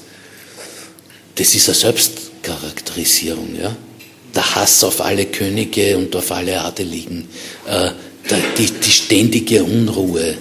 [1.34, 3.76] Das ist eine Selbstcharakterisierung, ja.
[4.34, 7.28] Der Hass auf alle Könige und auf alle Adeligen,
[7.68, 7.90] äh,
[8.58, 10.34] die, die, ständige Unruhe,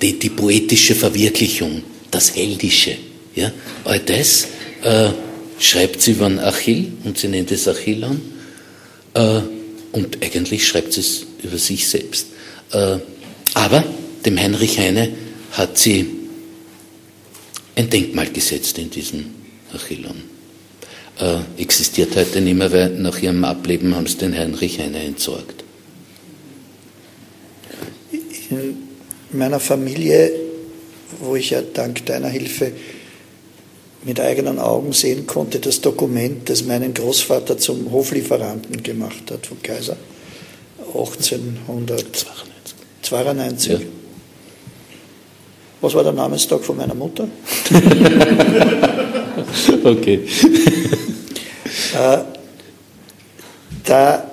[0.00, 2.96] die, die, poetische Verwirklichung, das Heldische,
[3.34, 3.50] ja.
[3.84, 4.46] All das
[5.62, 8.20] schreibt sie über Achill und sie nennt es Achillon
[9.14, 9.40] äh,
[9.92, 12.26] und eigentlich schreibt sie es über sich selbst.
[12.72, 12.98] Äh,
[13.54, 13.84] aber
[14.24, 15.12] dem Heinrich Heine
[15.52, 16.06] hat sie
[17.76, 19.26] ein Denkmal gesetzt in diesem
[19.74, 20.22] Achillon.
[21.20, 25.64] Äh, existiert heute nicht mehr, weil nach ihrem Ableben haben sie den Heinrich Heine entsorgt.
[28.50, 28.76] In
[29.32, 30.30] meiner Familie,
[31.20, 32.72] wo ich ja dank deiner Hilfe
[34.04, 39.62] mit eigenen Augen sehen konnte, das Dokument, das meinen Großvater zum Hoflieferanten gemacht hat vom
[39.62, 39.96] Kaiser
[43.12, 43.72] 1892.
[43.72, 43.78] Ja.
[45.80, 47.28] Was war der Namenstag von meiner Mutter?
[49.84, 50.20] okay.
[51.94, 52.18] äh,
[53.84, 54.30] da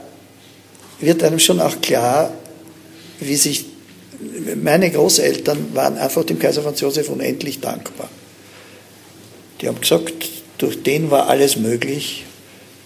[1.00, 2.32] wird einem schon auch klar,
[3.20, 3.66] wie sich
[4.62, 8.10] meine Großeltern waren einfach dem Kaiser Franz Josef unendlich dankbar.
[9.62, 10.14] Die haben gesagt,
[10.58, 12.26] durch den war alles möglich,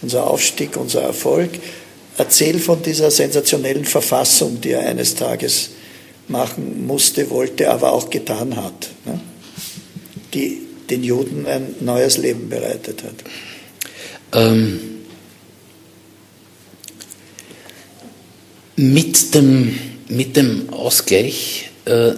[0.02, 1.50] unser Aufstieg, unser Erfolg.
[2.18, 5.72] Erzähl von dieser sensationellen Verfassung, die er eines Tages
[6.28, 9.20] machen musste, wollte, aber auch getan hat, ne?
[10.34, 10.60] die
[10.90, 13.16] den Juden ein neues Leben bereitet hat.
[14.34, 14.80] Ähm,
[18.76, 19.78] mit dem
[20.10, 22.12] mit dem Ausgleich äh,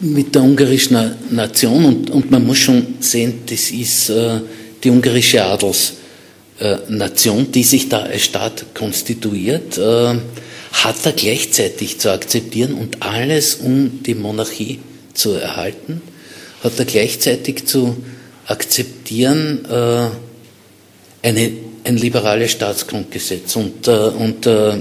[0.00, 4.40] mit der ungarischen Nation und, und man muss schon sehen, das ist äh,
[4.82, 10.14] die ungarische Adelsnation, die sich da als Staat konstituiert, äh,
[10.72, 14.80] hat er gleichzeitig zu akzeptieren und alles, um die Monarchie
[15.14, 16.00] zu erhalten,
[16.64, 17.96] hat er gleichzeitig zu
[18.46, 20.08] akzeptieren äh,
[21.22, 21.52] eine,
[21.84, 23.56] ein liberales Staatsgrundgesetz.
[23.56, 24.74] Und, äh, und äh,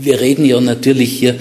[0.00, 1.36] wir reden ja natürlich hier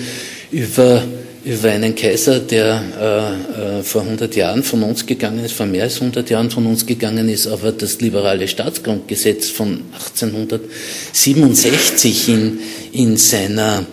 [0.52, 1.04] über
[1.46, 5.84] über einen Kaiser, der äh, äh vor 100 Jahren von uns gegangen ist, vor mehr
[5.84, 12.60] als 100 Jahren von uns gegangen ist, aber das liberale Staatsgrundgesetz von 1867 in,
[12.94, 13.86] in, seiner,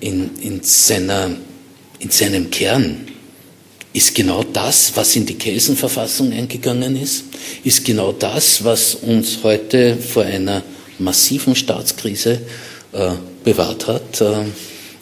[0.00, 1.30] in, in, seiner,
[2.00, 3.06] in seinem Kern
[3.94, 7.24] ist genau das, was in die Kelsenverfassung eingegangen ist,
[7.64, 10.62] ist genau das, was uns heute vor einer
[10.98, 12.42] massiven Staatskrise
[12.92, 14.22] äh, bewahrt hat.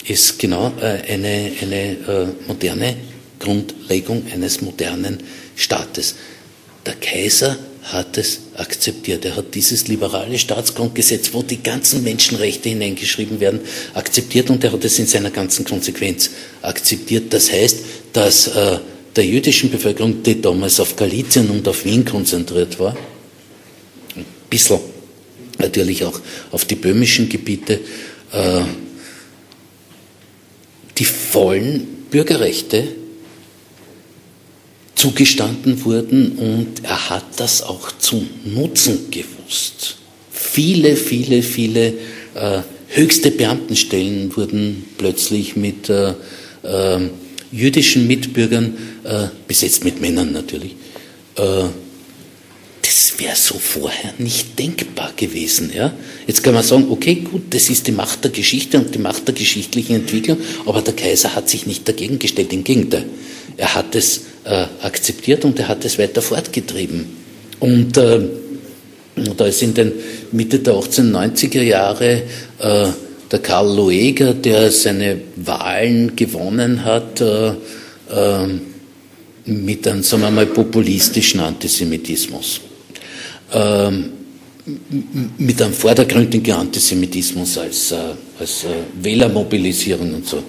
[0.06, 2.96] Ist genau äh, eine, eine äh, moderne
[3.38, 5.18] Grundlegung eines modernen
[5.56, 6.14] Staates.
[6.86, 9.24] Der Kaiser hat es akzeptiert.
[9.24, 13.60] Er hat dieses liberale Staatsgrundgesetz, wo die ganzen Menschenrechte hineingeschrieben werden,
[13.94, 16.30] akzeptiert und er hat es in seiner ganzen Konsequenz
[16.62, 17.32] akzeptiert.
[17.32, 17.78] Das heißt,
[18.12, 18.78] dass äh,
[19.16, 22.96] der jüdischen Bevölkerung, die damals auf Galizien und auf Wien konzentriert war,
[24.14, 24.80] ein bisschen
[25.58, 26.20] natürlich auch
[26.52, 27.80] auf die böhmischen Gebiete,
[28.32, 28.60] äh,
[30.98, 32.88] die vollen Bürgerrechte
[34.94, 39.96] zugestanden wurden und er hat das auch zu nutzen gewusst.
[40.30, 41.94] Viele, viele, viele
[42.34, 46.14] äh, höchste Beamtenstellen wurden plötzlich mit äh,
[46.64, 47.10] äh,
[47.52, 50.74] jüdischen Mitbürgern äh, besetzt, mit Männern natürlich.
[53.18, 55.72] Das wäre so vorher nicht denkbar gewesen.
[55.74, 55.92] Ja?
[56.28, 59.26] Jetzt kann man sagen, okay, gut, das ist die Macht der Geschichte und die Macht
[59.26, 63.06] der geschichtlichen Entwicklung, aber der Kaiser hat sich nicht dagegen gestellt, im Gegenteil.
[63.56, 67.06] Er hat es äh, akzeptiert und er hat es weiter fortgetrieben.
[67.58, 68.20] Und äh,
[69.36, 69.92] da ist in den
[70.30, 72.22] Mitte der 1890er Jahre
[72.60, 72.86] äh,
[73.32, 77.54] der Karl Lueger, der seine Wahlen gewonnen hat, äh, äh,
[79.44, 82.60] mit einem, sagen wir mal, populistischen Antisemitismus
[85.38, 87.96] mit einem vordergründigen Antisemitismus als, äh,
[88.38, 88.68] als äh,
[89.02, 90.42] Wählermobilisierung und so.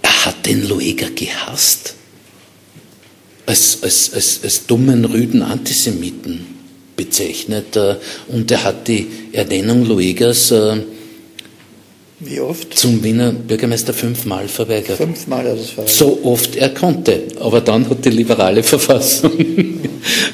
[0.00, 1.94] Er hat den Lueger gehasst.
[3.44, 6.46] Als, als, als, als dummen, rüden Antisemiten
[6.96, 7.76] bezeichnet.
[7.76, 7.96] Äh,
[8.28, 10.52] und er hat die Ernennung Luegers
[12.24, 12.76] wie oft?
[12.76, 14.96] Zum Wiener Bürgermeister fünfmal verweigert.
[14.96, 15.94] Fünfmal hat es verweigert.
[15.94, 17.22] So oft er konnte.
[17.40, 19.32] Aber dann hat die liberale Verfassung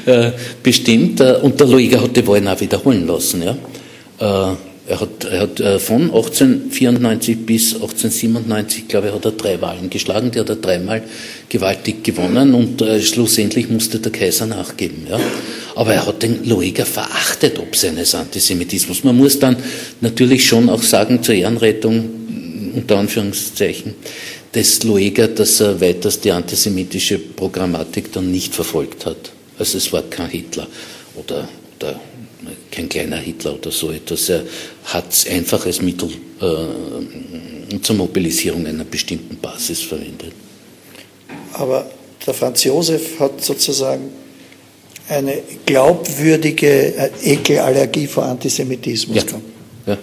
[0.07, 0.33] äh,
[0.63, 3.43] bestimmt äh, und der Luiger hat die Wahlen auch wiederholen lassen.
[3.43, 4.57] Ja.
[4.89, 9.91] Äh, er hat, er hat von 1894 bis 1897, glaube ich, hat er drei Wahlen
[9.91, 10.31] geschlagen.
[10.31, 11.03] Die hat er dreimal
[11.49, 15.07] gewaltig gewonnen und äh, schlussendlich musste der Kaiser nachgeben.
[15.09, 15.21] Ja.
[15.75, 19.05] Aber er hat den Lueger verachtet ob seines Antisemitismus.
[19.05, 19.57] Man muss dann
[20.01, 22.11] natürlich schon auch sagen, zur Ehrenrettung,
[22.75, 23.95] unter Anführungszeichen,
[24.55, 29.31] des Lueger, dass er weiters die antisemitische Programmatik dann nicht verfolgt hat.
[29.59, 30.67] Also es war kein Hitler
[31.17, 32.01] oder, oder
[32.71, 34.29] kein kleiner Hitler oder so etwas.
[34.29, 34.45] Er
[34.85, 40.33] hat es einfach als Mittel äh, zur Mobilisierung einer bestimmten Basis verwendet.
[41.53, 41.91] Aber
[42.27, 44.11] der Franz Josef hat sozusagen
[45.09, 49.41] eine glaubwürdige äh, Ekelallergie vor Antisemitismus ja.
[49.87, 49.99] Ja.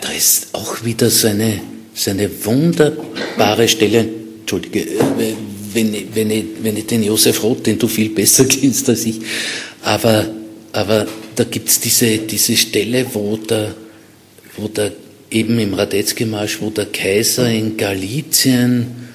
[0.00, 1.60] Da ist auch wieder so eine,
[1.94, 4.08] so eine wunderbare Stelle,
[4.40, 5.34] Entschuldige, äh,
[5.72, 9.20] wenn, wenn, ich, wenn ich den Josef Roth, den du viel besser kennst als ich,
[9.82, 10.26] aber
[10.72, 11.06] aber
[11.36, 13.74] da gibt es diese, diese Stelle, wo der,
[14.56, 14.92] wo der
[15.30, 19.08] eben im Radetzky-Marsch, wo der Kaiser in Galizien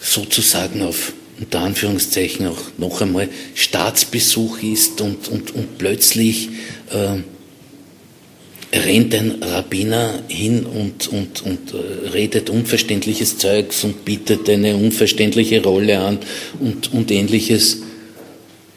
[0.00, 6.48] sozusagen auf unter Anführungszeichen auch noch einmal Staatsbesuch ist und, und, und plötzlich
[6.90, 14.76] äh, rennt ein Rabbiner hin und, und, und äh, redet unverständliches Zeugs und bietet eine
[14.76, 16.18] unverständliche Rolle an
[16.60, 17.82] und, und ähnliches.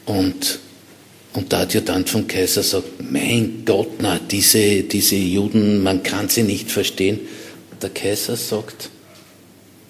[0.06, 0.60] Und
[1.34, 6.42] und der Adjutant vom Kaiser sagt, mein Gott, na, diese, diese Juden, man kann sie
[6.42, 7.20] nicht verstehen.
[7.70, 8.90] Und der Kaiser sagt,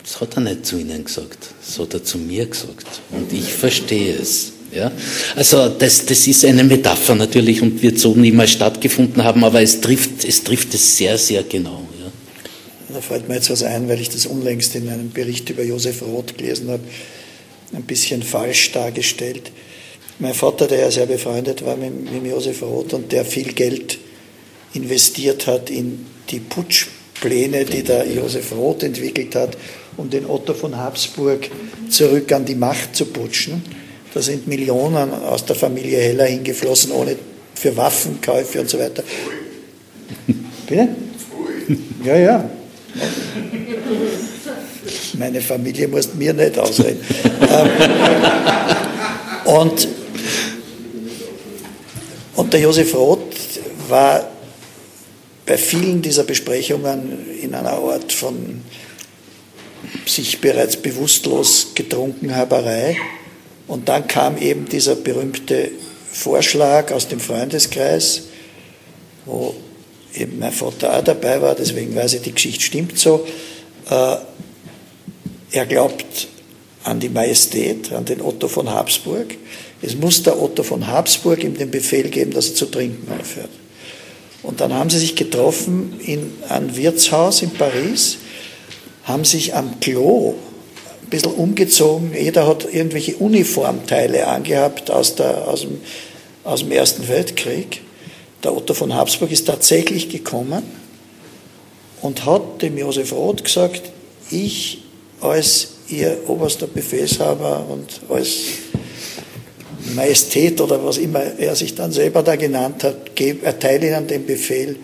[0.02, 2.86] das hat er nicht zu ihnen gesagt, das hat er zu mir gesagt.
[3.10, 4.52] Und ich verstehe es.
[4.72, 4.92] Ja?
[5.34, 9.80] Also das, das ist eine Metapher natürlich und wird so niemals stattgefunden haben, aber es
[9.80, 11.82] trifft es, trifft es sehr, sehr genau.
[12.92, 16.02] Da fällt mir jetzt was ein, weil ich das unlängst in einem Bericht über Josef
[16.02, 16.82] Roth gelesen habe,
[17.72, 19.50] ein bisschen falsch dargestellt.
[20.22, 23.98] Mein Vater, der ja sehr befreundet war mit, mit Josef Roth und der viel Geld
[24.72, 29.58] investiert hat in die Putschpläne, die der Josef Roth entwickelt hat,
[29.96, 31.50] um den Otto von Habsburg
[31.90, 33.64] zurück an die Macht zu putschen.
[34.14, 37.16] Da sind Millionen aus der Familie Heller hingeflossen, ohne
[37.56, 39.02] für Waffenkäufe und so weiter.
[40.68, 40.88] Bitte?
[42.04, 42.48] Ja, ja.
[45.14, 47.00] Meine Familie muss mir nicht ausreden.
[47.50, 47.70] Ähm,
[49.46, 49.88] und,
[52.42, 53.20] und der Josef Roth
[53.86, 54.28] war
[55.46, 58.62] bei vielen dieser Besprechungen in einer Art von
[60.06, 62.96] sich bereits bewusstlos getrunken Haberei.
[63.68, 65.70] Und dann kam eben dieser berühmte
[66.10, 68.22] Vorschlag aus dem Freundeskreis,
[69.24, 69.54] wo
[70.12, 73.24] eben mein Vater auch dabei war, deswegen weiß ich, die Geschichte stimmt so.
[73.88, 74.16] Äh,
[75.52, 76.26] er glaubt
[76.82, 79.36] an die Majestät, an den Otto von Habsburg.
[79.82, 83.50] Es muss der Otto von Habsburg ihm den Befehl geben, dass er zu trinken aufhört.
[84.42, 88.18] Und dann haben sie sich getroffen in einem Wirtshaus in Paris,
[89.04, 90.34] haben sich am Klo
[91.02, 92.12] ein bisschen umgezogen.
[92.14, 95.80] Jeder hat irgendwelche Uniformteile angehabt aus, der, aus, dem,
[96.44, 97.82] aus dem Ersten Weltkrieg.
[98.44, 100.62] Der Otto von Habsburg ist tatsächlich gekommen
[102.00, 103.82] und hat dem Josef Roth gesagt,
[104.30, 104.82] ich
[105.20, 108.30] als ihr oberster Befehlshaber und als
[109.94, 114.76] Majestät oder was immer er sich dann selber da genannt hat, erteile ihnen den Befehl,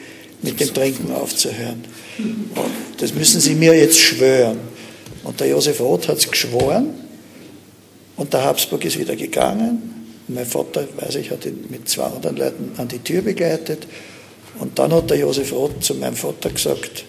[0.43, 1.85] mit dem Trinken aufzuhören.
[2.19, 4.59] Und das müssen sie mir jetzt schwören.
[5.25, 6.95] Und der Josef Roth hat es geschworen
[8.17, 10.15] und der Habsburg ist wieder gegangen.
[10.29, 13.87] Mein Vater, weiß ich, hat ihn mit 200 Leuten an die Tür begleitet.
[14.59, 17.05] Und dann hat der Josef Roth zu meinem Vater gesagt,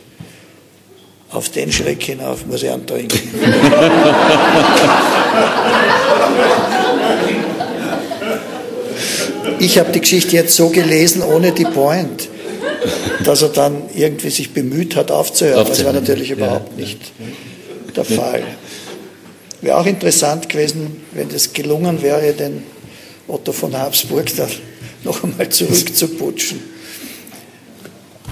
[1.31, 3.19] auf den Schreck hinauf muss ich antrinken.
[9.59, 12.29] ich habe die Geschichte jetzt so gelesen, ohne die Point,
[13.23, 15.67] dass er dann irgendwie sich bemüht hat, aufzuhören.
[15.67, 16.99] Das war natürlich überhaupt nicht
[17.95, 18.43] der Fall.
[19.61, 22.63] Wäre auch interessant gewesen, wenn es gelungen wäre, den
[23.27, 24.47] Otto von Habsburg da
[25.03, 26.59] noch einmal zurückzuputschen.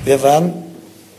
[0.05, 0.53] Wir waren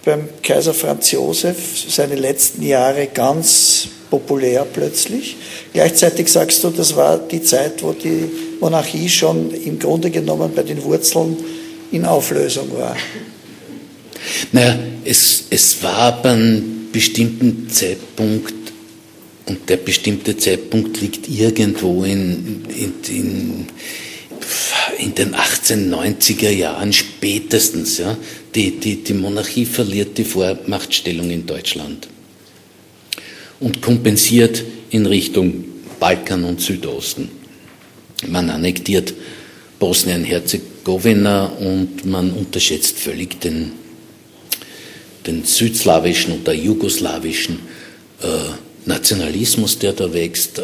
[0.05, 1.57] beim Kaiser Franz Josef
[1.89, 5.37] seine letzten Jahre ganz populär plötzlich.
[5.73, 8.31] Gleichzeitig sagst du, das war die Zeit, wo die
[8.61, 11.37] Monarchie schon im Grunde genommen bei den Wurzeln
[11.93, 12.97] in Auflösung war.
[14.53, 18.55] Naja, es, es war ab einem bestimmten Zeitpunkt,
[19.47, 23.67] und der bestimmte Zeitpunkt liegt irgendwo in, in, in
[24.99, 27.99] in den 1890er Jahren spätestens.
[27.99, 28.17] Ja,
[28.55, 32.09] die, die, die Monarchie verliert die Vormachtstellung in Deutschland
[33.61, 35.65] und kompensiert in Richtung
[36.01, 37.31] Balkan und Südosten.
[38.27, 39.15] Man annektiert
[39.79, 43.73] Bosnien-Herzegowina und man unterschätzt völlig den,
[45.27, 47.61] den südslawischen oder jugoslawischen
[48.23, 48.27] äh,
[48.87, 50.59] Nationalismus, der da wächst.
[50.59, 50.63] Äh,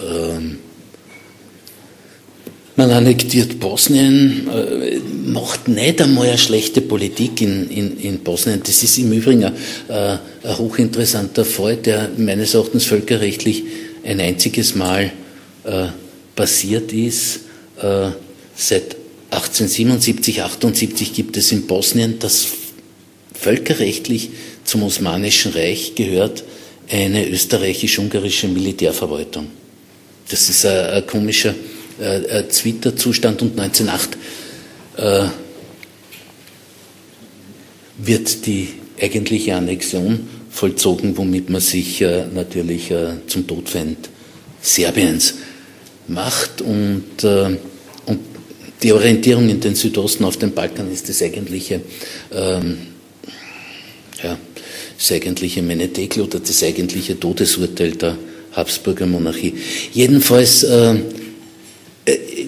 [2.76, 8.60] man annektiert Bosnien, äh, macht nicht einmal eine schlechte Politik in, in, in Bosnien.
[8.64, 9.54] Das ist im Übrigen ein,
[9.88, 13.64] äh, ein hochinteressanter Fall, der meines Erachtens völkerrechtlich
[14.04, 15.12] ein einziges Mal
[15.64, 15.86] äh,
[16.34, 17.40] passiert ist.
[17.80, 18.10] Äh,
[18.56, 18.96] seit
[19.30, 22.46] 1877, 78 gibt es in Bosnien, das
[23.34, 24.30] völkerrechtlich
[24.64, 26.44] zum Osmanischen Reich gehört,
[26.90, 29.46] eine österreichisch-ungarische Militärverwaltung.
[30.28, 31.54] Das ist ein, ein komischer
[32.00, 34.18] äh, äh, Zwitterzustand und 1908
[34.96, 35.28] äh,
[37.98, 38.68] wird die
[39.00, 44.08] eigentliche Annexion vollzogen, womit man sich äh, natürlich äh, zum Todfeind
[44.60, 45.34] Serbiens
[46.06, 47.56] macht und, äh,
[48.06, 48.20] und
[48.82, 51.80] die Orientierung in den Südosten auf den Balkan ist das eigentliche,
[52.32, 52.78] ähm,
[54.22, 54.38] ja,
[54.98, 58.16] das eigentliche Menetekel oder das eigentliche Todesurteil der
[58.52, 59.54] Habsburger Monarchie.
[59.92, 61.00] Jedenfalls äh, äh,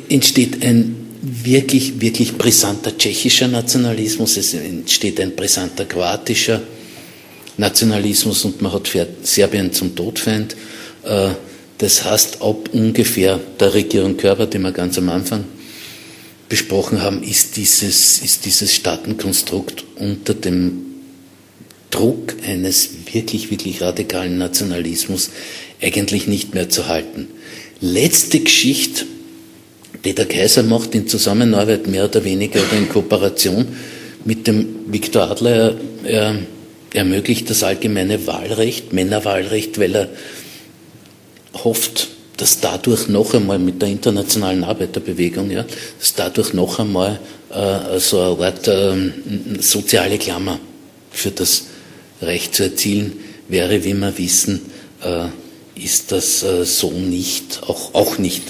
[0.08, 6.62] entsteht ein wirklich, wirklich brisanter tschechischer Nationalismus, es entsteht ein brisanter kroatischer
[7.56, 8.90] Nationalismus und man hat
[9.22, 10.56] Serbien zum Todfeind.
[11.04, 11.30] Äh,
[11.78, 15.44] das heißt, ab ungefähr der Regierung Körper, die wir ganz am Anfang
[16.48, 20.82] besprochen haben, ist dieses, ist dieses Staatenkonstrukt unter dem
[21.90, 25.30] Druck eines wirklich, wirklich radikalen Nationalismus
[25.80, 27.28] eigentlich nicht mehr zu halten.
[27.80, 29.06] Letzte Geschichte
[30.14, 33.66] der Kaiser macht in Zusammenarbeit mehr oder weniger oder in Kooperation
[34.24, 35.74] mit dem Viktor Adler.
[36.04, 36.36] Er, er
[36.94, 40.08] ermöglicht das allgemeine Wahlrecht, Männerwahlrecht, weil er
[41.64, 45.64] hofft, dass dadurch noch einmal mit der internationalen Arbeiterbewegung, ja,
[45.98, 47.18] dass dadurch noch einmal
[47.50, 48.94] äh, so eine Art äh,
[49.60, 50.58] soziale Klammer
[51.10, 51.64] für das
[52.20, 53.12] Recht zu erzielen
[53.48, 54.62] wäre, wie wir wissen,
[55.02, 55.28] äh,
[55.82, 58.42] ist das äh, so nicht, auch, auch nicht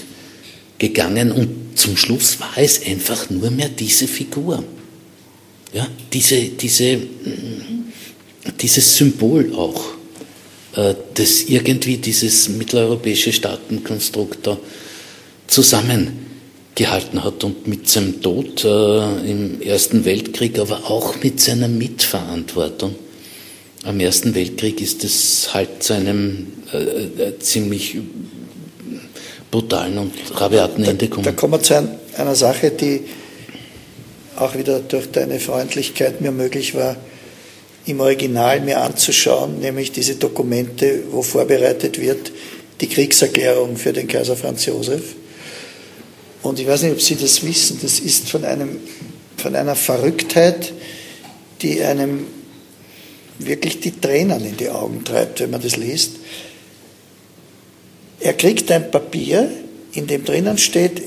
[0.78, 1.32] gegangen.
[1.32, 4.65] Und zum Schluss war es einfach nur mehr diese Figur.
[5.73, 6.98] Ja, diese, diese,
[8.61, 9.82] dieses Symbol auch,
[10.74, 14.59] äh, das irgendwie dieses mitteleuropäische Staatenkonstrukt da
[15.48, 22.94] zusammengehalten hat und mit seinem Tod äh, im Ersten Weltkrieg, aber auch mit seiner Mitverantwortung
[23.86, 27.97] am Ersten Weltkrieg ist es halt zu einem äh, ziemlich
[29.51, 31.24] brutalen und rabiaten Ende gekommen.
[31.24, 33.02] Da kommen wir zu einer Sache, die
[34.36, 36.97] auch wieder durch deine Freundlichkeit mir möglich war,
[37.86, 42.32] im Original mir anzuschauen, nämlich diese Dokumente, wo vorbereitet wird,
[42.81, 45.14] die Kriegserklärung für den Kaiser Franz Josef.
[46.43, 48.81] Und ich weiß nicht, ob Sie das wissen, das ist von, einem,
[49.36, 50.73] von einer Verrücktheit,
[51.62, 52.27] die einem
[53.39, 56.12] wirklich die Tränen in die Augen treibt, wenn man das liest.
[58.20, 59.51] Er kriegt ein Papier,
[59.93, 61.02] in dem drinnen steht,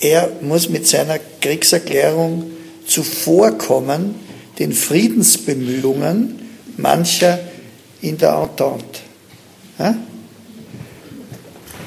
[0.00, 2.50] er muss mit seiner Kriegserklärung
[2.86, 4.14] zuvorkommen
[4.58, 6.40] den Friedensbemühungen
[6.76, 7.38] mancher
[8.00, 9.00] in der Entente.
[9.78, 9.94] Ja?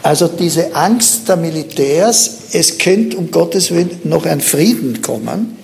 [0.03, 5.57] Also diese Angst der Militärs, es könnte um Gottes Willen noch ein Frieden kommen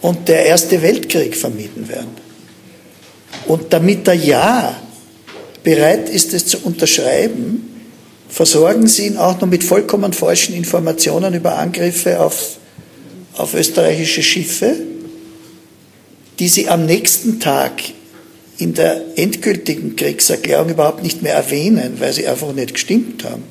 [0.00, 2.16] und der Erste Weltkrieg vermieden werden.
[3.46, 4.74] Und damit er ja
[5.62, 7.68] bereit ist, es zu unterschreiben,
[8.28, 12.56] versorgen sie ihn auch noch mit vollkommen falschen Informationen über Angriffe auf,
[13.34, 14.76] auf österreichische Schiffe,
[16.38, 17.82] die sie am nächsten Tag
[18.58, 23.42] in der endgültigen Kriegserklärung überhaupt nicht mehr erwähnen, weil sie einfach nicht gestimmt haben.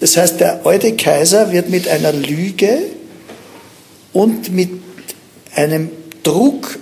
[0.00, 2.78] Das heißt, der alte Kaiser wird mit einer Lüge
[4.12, 4.70] und mit
[5.54, 5.90] einem
[6.24, 6.78] Druck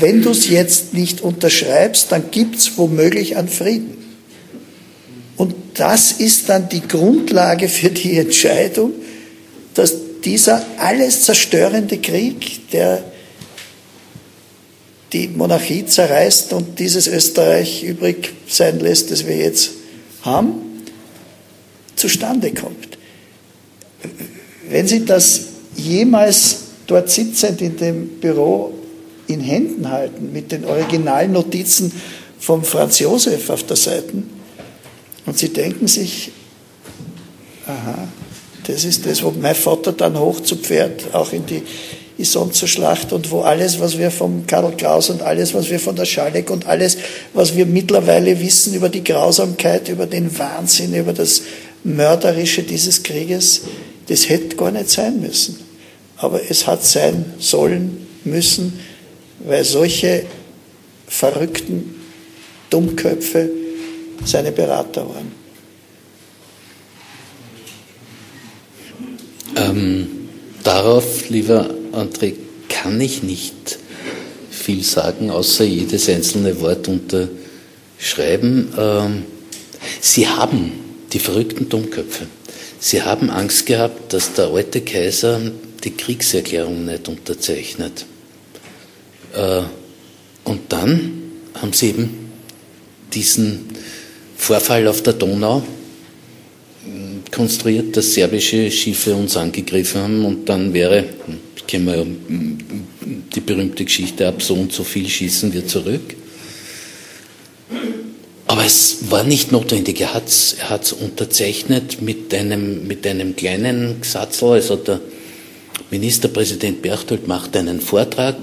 [0.00, 3.96] wenn du es jetzt nicht unterschreibst, dann gibt es womöglich einen Frieden.
[5.36, 8.92] Und das ist dann die Grundlage für die Entscheidung,
[9.74, 9.94] dass
[10.24, 13.04] dieser alles zerstörende Krieg, der
[15.12, 19.70] die Monarchie zerreißt und dieses Österreich übrig sein lässt, das wir jetzt
[20.22, 20.82] haben,
[21.94, 22.98] zustande kommt.
[24.68, 25.42] Wenn Sie das
[25.76, 26.56] jemals
[26.86, 28.75] dort sitzend in dem Büro
[29.26, 31.92] in Händen halten mit den Originalnotizen
[32.38, 34.22] von Franz Josef auf der Seite.
[35.26, 36.30] Und sie denken sich,
[37.66, 38.08] aha,
[38.66, 41.62] das ist das, wo mein Vater dann hoch zu Pferd auch in die
[42.18, 45.78] Ison zur Schlacht und wo alles, was wir vom Karl Klaus und alles, was wir
[45.78, 46.96] von der Schalek und alles,
[47.34, 51.42] was wir mittlerweile wissen über die Grausamkeit, über den Wahnsinn, über das
[51.84, 53.62] Mörderische dieses Krieges,
[54.08, 55.58] das hätte gar nicht sein müssen.
[56.16, 58.80] Aber es hat sein sollen, müssen,
[59.40, 60.26] weil solche
[61.06, 61.94] verrückten
[62.70, 63.50] Dummköpfe
[64.24, 65.32] seine Berater waren.
[69.56, 70.28] Ähm,
[70.62, 72.34] darauf, lieber André,
[72.68, 73.78] kann ich nicht
[74.50, 78.72] viel sagen, außer jedes einzelne Wort unterschreiben.
[78.76, 79.24] Ähm,
[80.00, 80.72] Sie haben,
[81.12, 82.26] die verrückten Dummköpfe,
[82.78, 85.40] Sie haben Angst gehabt, dass der alte Kaiser
[85.84, 88.04] die Kriegserklärung nicht unterzeichnet.
[89.36, 89.62] Äh,
[90.44, 91.12] und dann
[91.54, 92.30] haben sie eben
[93.12, 93.66] diesen
[94.36, 95.58] Vorfall auf der Donau
[96.84, 101.04] äh, konstruiert, dass serbische Schiffe uns angegriffen haben und dann wäre,
[101.66, 102.04] kennen wir ja
[103.34, 106.16] die berühmte Geschichte ab, so und so viel schießen wir zurück.
[108.46, 110.00] Aber es war nicht notwendig.
[110.00, 114.52] Er hat es er unterzeichnet mit einem, mit einem kleinen Gesatzl.
[114.52, 115.00] Also der
[115.90, 118.36] Ministerpräsident Berchtold macht einen Vortrag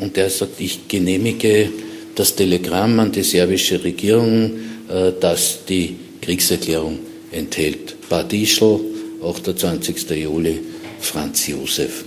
[0.00, 1.70] und der sagt, ich genehmige
[2.14, 4.52] das Telegramm an die serbische Regierung,
[4.88, 6.98] äh, das die Kriegserklärung
[7.30, 7.96] enthält.
[8.08, 8.80] Bad Ischl,
[9.22, 10.10] 28.
[10.10, 10.60] Juli,
[11.00, 12.04] Franz Josef.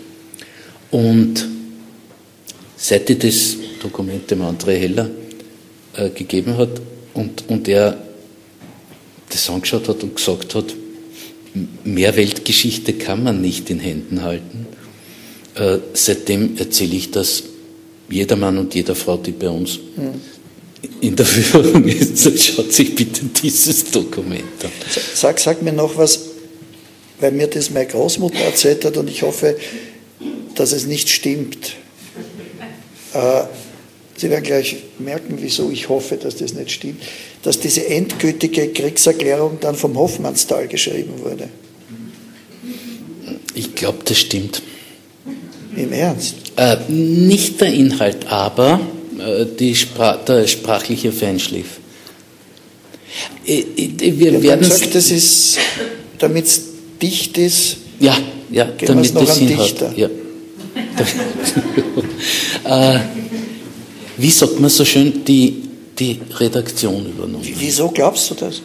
[0.91, 1.47] Und
[2.76, 5.09] seit ich das Dokument dem André Heller
[5.95, 6.81] äh, gegeben hat
[7.13, 7.97] und, und er
[9.30, 10.76] das angeschaut hat und gesagt hat,
[11.84, 14.68] mehr Weltgeschichte kann man nicht in Händen halten,
[15.55, 17.43] äh, seitdem erzähle ich das
[18.11, 19.79] jeder Mann und jeder Frau, die bei uns
[20.99, 24.71] in der Führung ist, schaut sich bitte dieses Dokument an.
[25.13, 26.19] Sag, sag mir noch was,
[27.19, 29.57] weil mir das meine Großmutter erzählt hat und ich hoffe,
[30.55, 31.75] dass es nicht stimmt.
[33.13, 33.43] Äh,
[34.21, 37.01] Sie werden gleich merken, wieso ich hoffe, dass das nicht stimmt,
[37.41, 41.49] dass diese endgültige Kriegserklärung dann vom Hoffmannsthal geschrieben wurde.
[43.55, 44.61] Ich glaube, das stimmt.
[45.75, 46.51] Im Ernst?
[46.61, 48.79] Äh, nicht der Inhalt, aber
[49.17, 51.79] äh, die Spra der sprachliche Feinschliff.
[53.47, 55.57] Äh, äh wir ja, werden gesagt, das ist,
[56.19, 56.61] damit es
[57.01, 57.77] dicht ist.
[57.99, 58.15] Ja,
[58.51, 59.97] ja, damit es Sinn hat.
[59.97, 60.07] Ja.
[62.95, 62.99] äh,
[64.17, 65.63] wie sagt man so schön, die,
[65.97, 67.43] die Redaktion übernommen.
[67.57, 68.61] Wieso glaubst du das?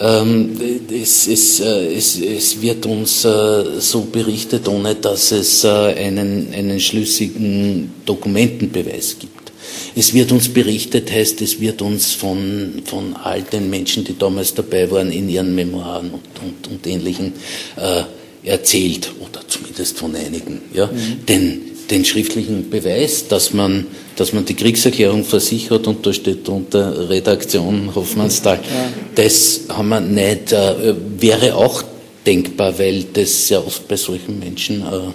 [0.00, 0.56] Ähm,
[0.90, 6.52] es, es, äh, es, es, wird uns äh, so berichtet, ohne dass es äh, einen,
[6.54, 9.52] einen schlüssigen Dokumentenbeweis gibt.
[9.96, 14.54] Es wird uns berichtet, heißt, es wird uns von, von all den Menschen, die damals
[14.54, 17.32] dabei waren, in ihren Memoiren und, und, und Ähnlichen
[17.76, 18.04] äh,
[18.44, 20.60] erzählt, oder zumindest von einigen.
[20.72, 20.86] Ja?
[20.86, 21.26] Mhm.
[21.26, 23.86] Denn den schriftlichen Beweis, dass man,
[24.16, 28.56] dass man die Kriegserklärung versichert und da steht unter Redaktion Hoffmannsthal.
[28.56, 28.92] Ja.
[29.14, 31.82] Das haben wir nicht, äh, wäre auch
[32.26, 35.12] denkbar, weil das sehr oft bei solchen Menschen äh,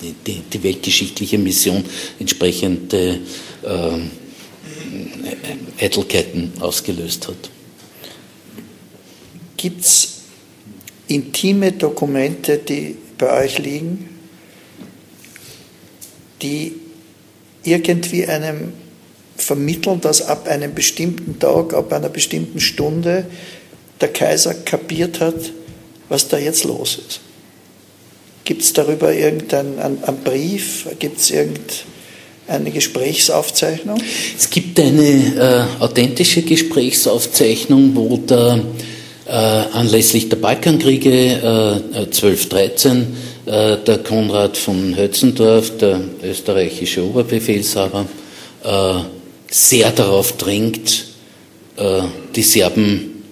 [0.00, 1.84] die, die, die, weltgeschichtliche Mission
[2.20, 3.18] entsprechende
[3.62, 3.98] äh,
[5.84, 7.50] Eitelkeiten ausgelöst hat.
[9.56, 10.20] Gibt es
[11.08, 14.15] intime Dokumente, die bei euch liegen?
[16.42, 16.74] Die
[17.64, 18.72] irgendwie einem
[19.36, 23.26] vermitteln, dass ab einem bestimmten Tag, ab einer bestimmten Stunde
[24.00, 25.52] der Kaiser kapiert hat,
[26.08, 27.20] was da jetzt los ist.
[28.44, 30.86] Gibt es darüber irgendeinen einen Brief?
[31.00, 34.00] Gibt es irgendeine Gesprächsaufzeichnung?
[34.38, 38.60] Es gibt eine äh, authentische Gesprächsaufzeichnung, wo der
[39.26, 43.04] äh, anlässlich der Balkankriege äh, 1213 äh,
[43.46, 48.06] der Konrad von Hötzendorf, der österreichische Oberbefehlshaber,
[48.64, 48.94] äh,
[49.48, 51.06] sehr darauf dringt,
[51.76, 52.02] äh,
[52.34, 53.22] die Serben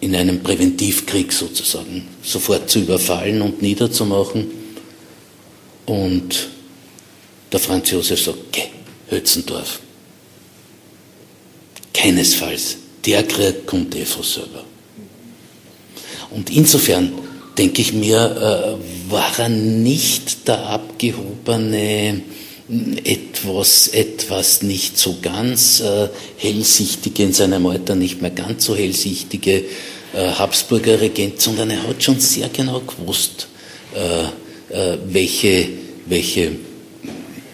[0.00, 4.46] in einem Präventivkrieg sozusagen sofort zu überfallen und niederzumachen.
[5.86, 6.48] Und
[7.50, 8.62] der Franz Josef sagt, geh,
[9.10, 9.80] Hötzendorf.
[11.92, 12.76] Keinesfalls.
[13.04, 14.64] Der Krieg kommt eh von selber.
[16.30, 17.12] Und insofern
[17.56, 22.20] denke ich mir, äh, war er nicht der abgehobene,
[23.04, 29.64] etwas, etwas nicht so ganz äh, hellsichtige, in seinem Alter nicht mehr ganz so hellsichtige
[30.12, 33.48] äh, Habsburger Regent, sondern er hat schon sehr genau gewusst,
[35.08, 35.68] welche,
[36.06, 36.50] welche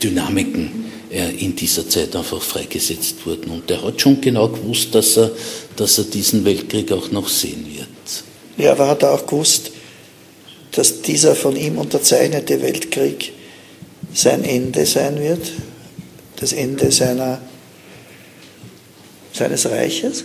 [0.03, 0.85] Dynamiken
[1.39, 3.53] in dieser Zeit einfach freigesetzt wurden.
[3.53, 5.31] Und er hat schon genau gewusst, dass er,
[5.77, 7.87] dass er diesen Weltkrieg auch noch sehen wird.
[8.57, 9.71] Ja, aber hat er auch gewusst,
[10.75, 13.33] dass dieser von ihm unterzeichnete Weltkrieg
[14.13, 15.53] sein Ende sein wird,
[16.37, 17.41] das Ende seiner,
[19.33, 20.25] seines Reiches?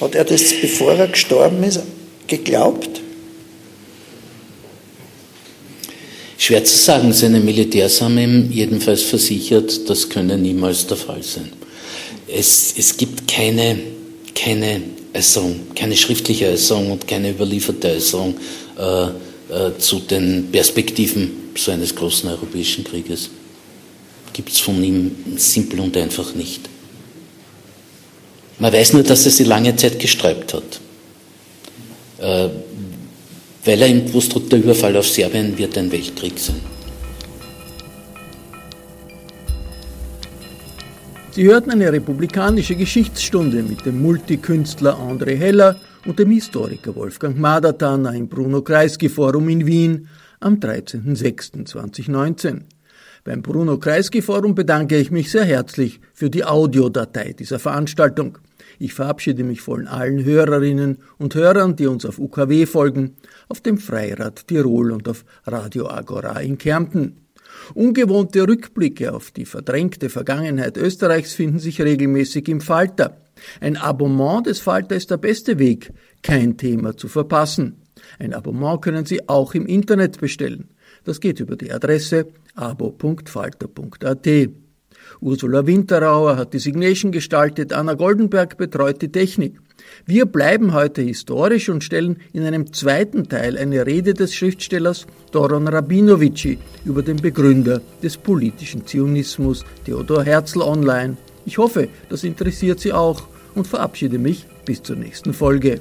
[0.00, 1.80] Hat er das, bevor er gestorben ist,
[2.26, 3.00] geglaubt?
[6.36, 11.52] Schwer zu sagen, seine Militärs haben ihm jedenfalls versichert, das könne niemals der Fall sein.
[12.28, 13.76] Es, es gibt keine,
[14.34, 14.82] keine
[15.12, 18.36] Äußerung, keine schriftliche Äußerung und keine überlieferte Äußerung
[19.78, 23.30] zu den Perspektiven so eines großen europäischen Krieges.
[24.32, 26.68] Gibt es von ihm simpel und einfach nicht.
[28.58, 30.80] Man weiß nur, dass er sie lange Zeit gesträubt hat.
[32.18, 32.48] Äh,
[33.64, 36.60] weil er gewusst hat, der Überfall auf Serbien wird ein Weltkrieg sein.
[41.32, 45.76] Sie hörten eine republikanische Geschichtsstunde mit dem Multikünstler André Heller
[46.06, 50.08] und dem Historiker Wolfgang Madertaner im Bruno Kreisky Forum in Wien
[50.40, 52.62] am 13.06.2019.
[53.24, 58.38] Beim Bruno Kreisky Forum bedanke ich mich sehr herzlich für die Audiodatei dieser Veranstaltung.
[58.78, 63.16] Ich verabschiede mich von allen Hörerinnen und Hörern, die uns auf UKW folgen,
[63.48, 67.27] auf dem Freirad Tirol und auf Radio Agora in Kärnten.
[67.74, 73.18] Ungewohnte Rückblicke auf die verdrängte Vergangenheit Österreichs finden sich regelmäßig im Falter.
[73.60, 77.82] Ein Abonnement des Falter ist der beste Weg, kein Thema zu verpassen.
[78.18, 80.68] Ein Abonnement können Sie auch im Internet bestellen.
[81.04, 84.26] Das geht über die Adresse abo.falter.at.
[85.20, 89.54] Ursula Winterauer hat die Signation gestaltet, Anna Goldenberg betreut die Technik.
[90.06, 95.68] Wir bleiben heute historisch und stellen in einem zweiten Teil eine Rede des Schriftstellers Doron
[95.68, 101.16] Rabinovici über den Begründer des politischen Zionismus, Theodor Herzl, online.
[101.46, 103.22] Ich hoffe, das interessiert Sie auch
[103.54, 105.80] und verabschiede mich bis zur nächsten Folge.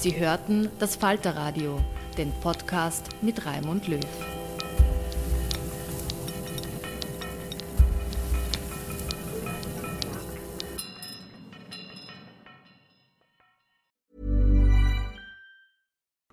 [0.00, 1.78] Sie hörten das Falterradio
[2.16, 4.00] den Podcast mit Raimund Löw.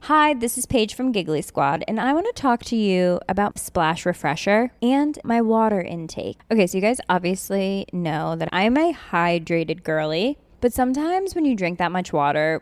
[0.04, 3.60] Hi, this is Paige from Giggly Squad, and I want to talk to you about
[3.60, 6.38] Splash Refresher and my water intake.
[6.50, 11.54] Okay, so you guys obviously know that I'm a hydrated girly, but sometimes when you
[11.54, 12.62] drink that much water,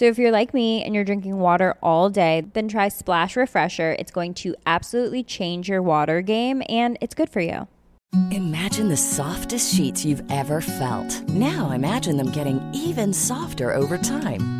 [0.00, 3.94] So if you're like me and you're drinking water all day, then try Splash Refresher.
[3.98, 7.68] It's going to absolutely change your water game and it's good for you.
[8.30, 11.28] Imagine the softest sheets you've ever felt.
[11.28, 14.59] Now imagine them getting even softer over time.